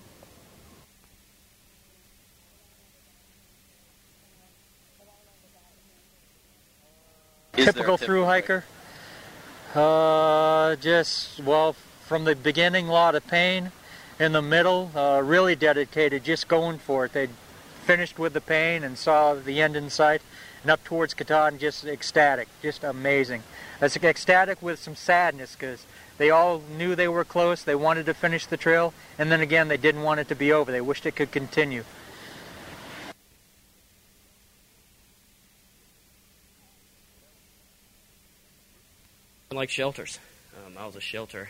[7.53, 8.65] Typical through hiker.
[9.75, 11.73] Uh, just well,
[12.05, 13.71] from the beginning, a lot of pain.
[14.19, 17.13] In the middle, uh, really dedicated, just going for it.
[17.13, 17.29] They
[17.85, 20.21] finished with the pain and saw the end in sight.
[20.63, 23.43] And up towards Katahdin, just ecstatic, just amazing.
[23.79, 25.85] It's ecstatic with some sadness because
[26.17, 27.63] they all knew they were close.
[27.63, 30.51] They wanted to finish the trail, and then again, they didn't want it to be
[30.51, 30.71] over.
[30.71, 31.85] They wished it could continue.
[39.57, 40.19] Like shelters.
[40.55, 41.49] Um, I was a shelter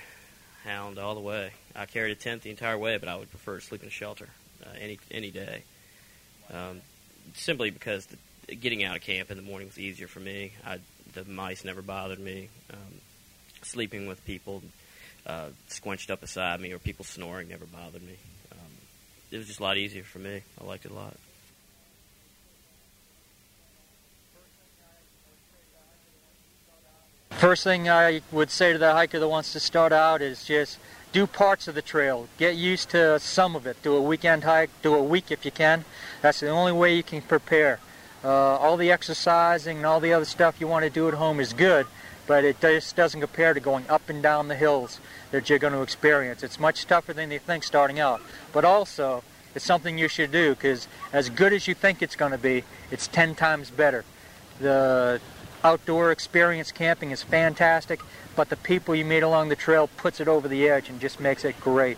[0.64, 1.52] hound all the way.
[1.76, 3.92] I carried a tent the entire way, but I would prefer to sleep in a
[3.92, 4.30] shelter
[4.66, 5.64] uh, any any day.
[6.54, 6.82] Um,
[7.34, 10.54] simply because the, getting out of camp in the morning was easier for me.
[10.66, 10.80] I,
[11.14, 12.50] the mice never bothered me.
[12.72, 13.02] Um,
[13.64, 14.64] sleeping with people
[15.26, 18.16] uh, squinched up beside me or people snoring never bothered me.
[18.52, 18.72] Um,
[19.32, 20.42] it was just a lot easier for me.
[20.60, 21.16] I liked it a lot.
[27.32, 30.78] First thing I would say to the hiker that wants to start out is just
[31.14, 32.28] do parts of the trail.
[32.38, 33.82] Get used to some of it.
[33.82, 35.86] Do a weekend hike, do a week if you can.
[36.22, 37.80] That's the only way you can prepare.
[38.26, 41.40] Uh, all the exercising and all the other stuff you want to do at home
[41.40, 41.88] is good,
[42.28, 45.00] but it just doesn't compare to going up and down the hills
[45.32, 46.44] that you're going to experience.
[46.44, 48.22] It's much tougher than you think starting out,
[48.52, 49.24] but also
[49.56, 52.66] it's something you should do because as good as you think it's going to be,
[52.92, 54.04] it's 10 times better.
[54.60, 55.22] The
[55.64, 58.00] outdoor experience camping is fantastic,
[58.36, 61.20] but the people you meet along the trail puts it over the edge and just
[61.20, 61.98] makes it great.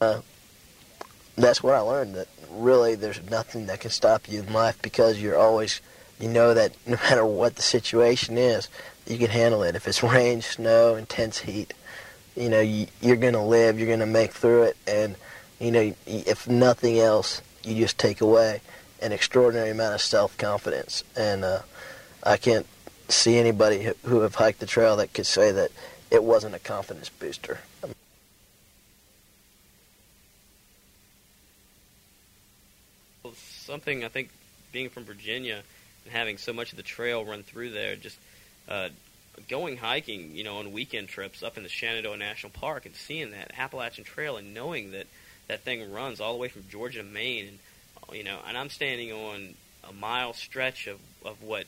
[0.00, 0.20] Uh,
[1.36, 5.20] that's what I learned that really there's nothing that can stop you in life because
[5.20, 5.80] you're always
[6.18, 8.68] you know that no matter what the situation is
[9.06, 11.74] you can handle it if it's rain snow intense heat
[12.36, 15.16] you know you, you're going to live you're going to make through it and
[15.60, 18.62] you know, if nothing else, you just take away
[19.02, 21.04] an extraordinary amount of self-confidence.
[21.16, 21.60] And uh,
[22.22, 22.66] I can't
[23.08, 25.70] see anybody who have hiked the trail that could say that
[26.10, 27.60] it wasn't a confidence booster.
[33.34, 34.30] Something I think
[34.72, 35.62] being from Virginia
[36.04, 38.18] and having so much of the trail run through there, just
[38.68, 38.88] uh,
[39.48, 43.30] going hiking, you know, on weekend trips up in the Shenandoah National Park and seeing
[43.32, 45.06] that Appalachian Trail and knowing that–
[45.50, 48.70] that thing runs all the way from Georgia to Maine, and you know, and I'm
[48.70, 49.54] standing on
[49.88, 51.64] a mile stretch of of what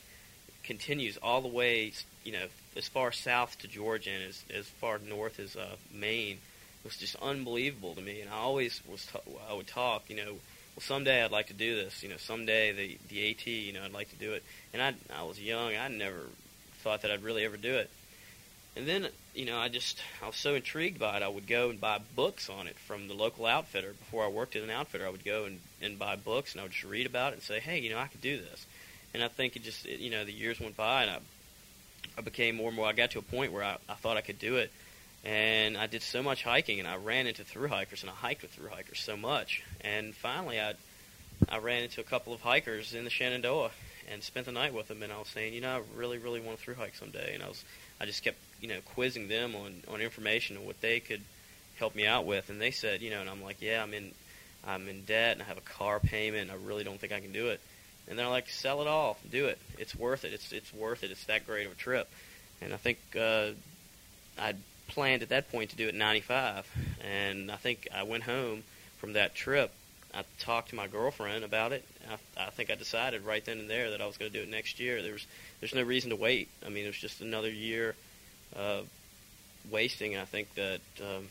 [0.63, 1.91] continues all the way,
[2.23, 2.45] you know,
[2.77, 6.37] as far south to Georgia and as as far north as uh, Maine.
[6.83, 9.19] It was just unbelievable to me, and I always was t-
[9.49, 12.71] I would talk, you know, well someday I'd like to do this, you know, someday
[12.71, 15.75] the the AT, you know, I'd like to do it, and I I was young,
[15.75, 16.23] I never
[16.83, 17.89] thought that I'd really ever do it.
[18.75, 21.69] And then, you know, I just, I was so intrigued by it, I would go
[21.69, 23.93] and buy books on it from the local outfitter.
[23.93, 26.63] Before I worked at an outfitter, I would go and, and buy books and I
[26.63, 28.65] would just read about it and say, hey, you know, I could do this.
[29.13, 31.19] And I think it just, it, you know, the years went by and I,
[32.17, 34.21] I became more and more, I got to a point where I, I thought I
[34.21, 34.71] could do it.
[35.23, 38.41] And I did so much hiking and I ran into through hikers and I hiked
[38.41, 39.63] with through hikers so much.
[39.81, 40.73] And finally, I,
[41.47, 43.71] I ran into a couple of hikers in the Shenandoah
[44.11, 45.01] and spent the night with them.
[45.03, 47.35] And I was saying, you know, I really, really want to through hike someday.
[47.35, 47.63] And I was,
[48.01, 51.21] I just kept you know quizzing them on on information and what they could
[51.77, 54.11] help me out with, and they said, you know, and I'm like, yeah, I'm in
[54.65, 56.49] I'm in debt and I have a car payment.
[56.49, 57.59] And I really don't think I can do it.
[58.07, 59.59] And they're like, sell it all, do it.
[59.77, 60.33] It's worth it.
[60.33, 61.11] It's it's worth it.
[61.11, 62.09] It's that great of a trip.
[62.61, 63.49] And I think uh,
[64.37, 64.53] I
[64.87, 66.67] planned at that point to do it 95,
[67.03, 68.63] and I think I went home
[68.99, 69.71] from that trip.
[70.13, 71.83] I talked to my girlfriend about it.
[72.09, 74.43] I, I think I decided right then and there that I was going to do
[74.43, 75.01] it next year.
[75.01, 75.25] There was
[75.59, 76.49] there's no reason to wait.
[76.65, 77.95] I mean, it was just another year
[78.57, 78.81] uh,
[79.71, 80.17] wasting.
[80.17, 81.27] I think that um,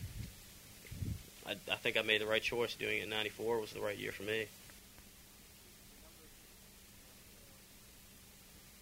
[1.47, 2.75] I, I think I made the right choice.
[2.75, 4.47] Doing it in '94 was the right year for me.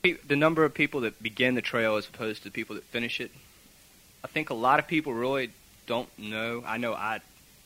[0.02, 3.20] The number of people that begin the trail as opposed to the people that finish
[3.20, 3.30] it,
[4.24, 5.50] I think a lot of people really
[5.86, 6.62] don't know.
[6.66, 7.20] I know I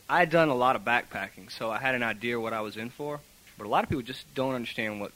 [0.08, 2.76] I had done a lot of backpacking, so I had an idea what I was
[2.76, 3.20] in for.
[3.56, 5.12] But a lot of people just don't understand what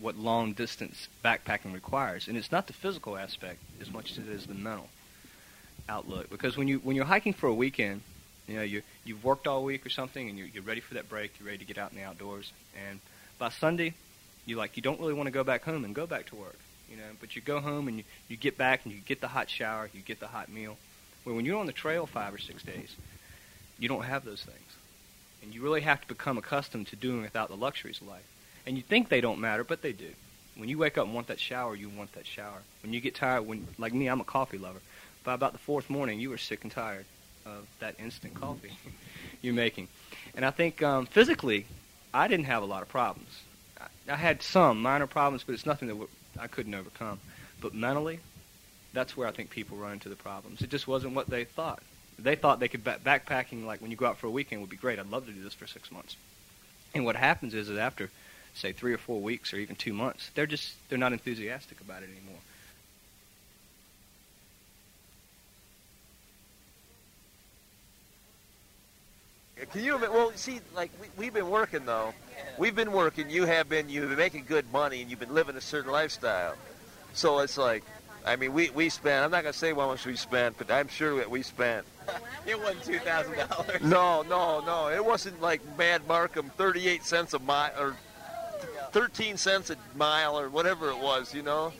[0.00, 4.28] what long distance backpacking requires, and it's not the physical aspect as much as it
[4.28, 4.88] is the mental
[5.88, 6.30] outlook.
[6.30, 8.02] Because when you when you're hiking for a weekend,
[8.48, 11.08] you know you you've worked all week or something, and you're, you're ready for that
[11.08, 11.32] break.
[11.38, 12.52] You're ready to get out in the outdoors,
[12.88, 13.00] and
[13.38, 13.94] by Sunday,
[14.46, 16.58] you like you don't really want to go back home and go back to work,
[16.90, 17.02] you know.
[17.20, 19.90] But you go home and you, you get back and you get the hot shower,
[19.92, 20.76] you get the hot meal.
[21.24, 22.94] Where when you're on the trail five or six days,
[23.78, 24.76] you don't have those things,
[25.42, 28.26] and you really have to become accustomed to doing without the luxuries of life.
[28.66, 30.10] And you think they don't matter, but they do.
[30.56, 32.62] When you wake up and want that shower, you want that shower.
[32.82, 34.80] When you get tired, when like me, I'm a coffee lover.
[35.24, 37.06] By about the fourth morning, you were sick and tired
[37.46, 38.72] of that instant coffee
[39.42, 39.88] you're making.
[40.36, 41.66] And I think um, physically,
[42.12, 43.42] I didn't have a lot of problems.
[43.80, 46.08] I, I had some minor problems, but it's nothing that
[46.38, 47.18] I couldn't overcome.
[47.60, 48.20] But mentally,
[48.92, 50.62] that's where I think people run into the problems.
[50.62, 51.82] It just wasn't what they thought.
[52.18, 54.70] They thought they could ba- backpacking like when you go out for a weekend would
[54.70, 54.98] be great.
[54.98, 56.16] I'd love to do this for six months.
[56.94, 58.10] And what happens is that after
[58.54, 62.02] say three or four weeks or even two months, they're just they're not enthusiastic about
[62.02, 62.40] it anymore.
[69.70, 69.98] Can you?
[69.98, 72.14] Well, see, like we, we've been working though.
[72.58, 73.30] We've been working.
[73.30, 73.88] You have been.
[73.88, 76.54] You've been making good money, and you've been living a certain lifestyle.
[77.12, 77.84] So it's like,
[78.26, 79.24] I mean, we we spent.
[79.24, 81.86] I'm not gonna say how much we spent, but I'm sure that we spent.
[82.46, 83.82] it wasn't two thousand dollars.
[83.82, 84.88] No, no, no.
[84.88, 87.96] It wasn't like Mad Markham, 38 cents a mile or
[88.92, 91.72] 13 cents a mile or whatever it was, you know.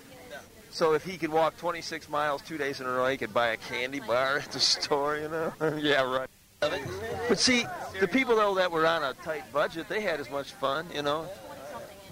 [0.70, 3.48] So if he could walk 26 miles two days in a row, he could buy
[3.50, 5.52] a candy bar at the store, you know.
[5.80, 6.28] yeah, right.
[7.28, 7.64] But see,
[8.00, 11.02] the people though that were on a tight budget, they had as much fun, you
[11.02, 11.26] know.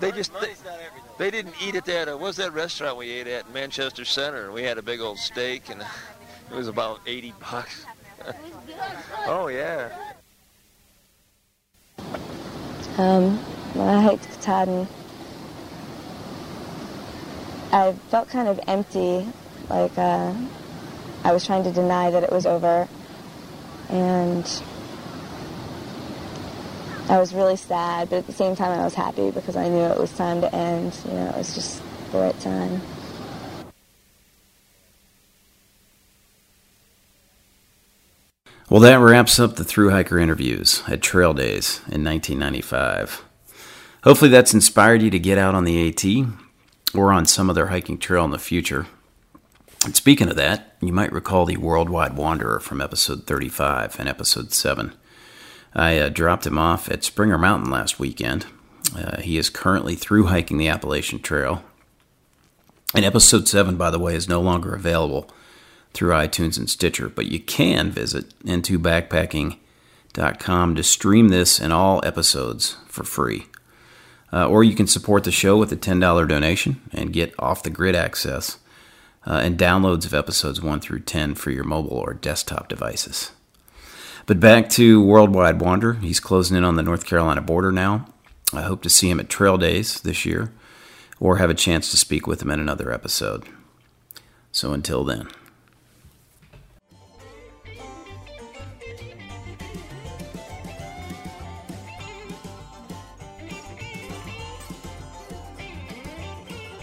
[0.00, 0.54] They just they,
[1.18, 2.08] they didn't eat at that.
[2.08, 4.50] Uh, what was that restaurant we ate at in Manchester Center?
[4.50, 5.80] We had a big old steak, and
[6.50, 7.86] it was about 80 bucks.
[9.26, 9.90] oh yeah.
[12.98, 13.38] Um,
[13.74, 14.86] when I hiked Katahdin,
[17.72, 19.26] I felt kind of empty,
[19.70, 20.34] like uh,
[21.24, 22.88] I was trying to deny that it was over.
[23.88, 24.62] And
[27.12, 29.82] I was really sad, but at the same time I was happy because I knew
[29.82, 30.96] it was time to end.
[31.04, 32.80] You know, it was just the right time.
[38.70, 43.22] Well, that wraps up the through hiker interviews at Trail Days in 1995.
[44.04, 46.26] Hopefully, that's inspired you to get out on the AT
[46.94, 48.86] or on some other hiking trail in the future.
[49.84, 54.54] And speaking of that, you might recall the Worldwide Wanderer from episode 35 and episode
[54.54, 54.94] 7.
[55.74, 58.46] I uh, dropped him off at Springer Mountain last weekend.
[58.96, 61.64] Uh, he is currently through hiking the Appalachian Trail.
[62.94, 65.30] And episode 7, by the way, is no longer available
[65.94, 72.76] through iTunes and Stitcher, but you can visit n2backpacking.com to stream this and all episodes
[72.86, 73.46] for free.
[74.30, 77.70] Uh, or you can support the show with a $10 donation and get off the
[77.70, 78.58] grid access
[79.26, 83.32] uh, and downloads of episodes 1 through 10 for your mobile or desktop devices.
[84.26, 85.94] But back to Worldwide Wander.
[85.94, 88.06] He's closing in on the North Carolina border now.
[88.52, 90.52] I hope to see him at Trail Days this year
[91.18, 93.44] or have a chance to speak with him in another episode.
[94.52, 95.28] So until then.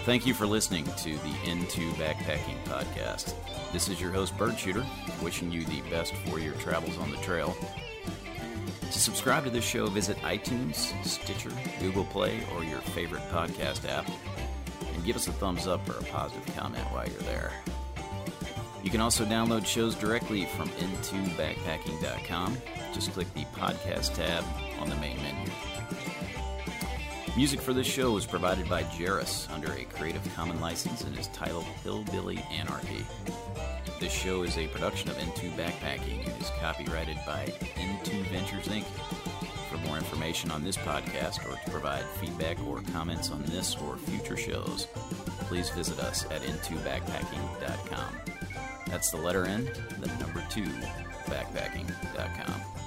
[0.10, 3.36] Thank you for listening to the N2 Backpacking Podcast.
[3.72, 4.84] This is your host, Bird Shooter,
[5.22, 7.56] wishing you the best for your travels on the trail.
[8.92, 14.10] To subscribe to this show, visit iTunes, Stitcher, Google Play, or your favorite podcast app,
[14.96, 17.52] and give us a thumbs up or a positive comment while you're there.
[18.82, 22.58] You can also download shows directly from n2backpacking.com.
[22.96, 24.44] Just click the podcast tab
[24.80, 25.49] on the main menu.
[27.40, 31.28] Music for this show was provided by Jairus under a Creative Commons license and is
[31.28, 33.06] titled Hillbilly Anarchy.
[33.98, 37.46] This show is a production of N2 Backpacking and is copyrighted by
[37.78, 38.84] N2 Ventures Inc.
[39.72, 43.96] For more information on this podcast or to provide feedback or comments on this or
[43.96, 44.88] future shows,
[45.48, 48.16] please visit us at n2backpacking.com.
[48.88, 49.64] That's the letter N,
[50.02, 50.64] the number 2,
[51.28, 52.79] backpacking.com.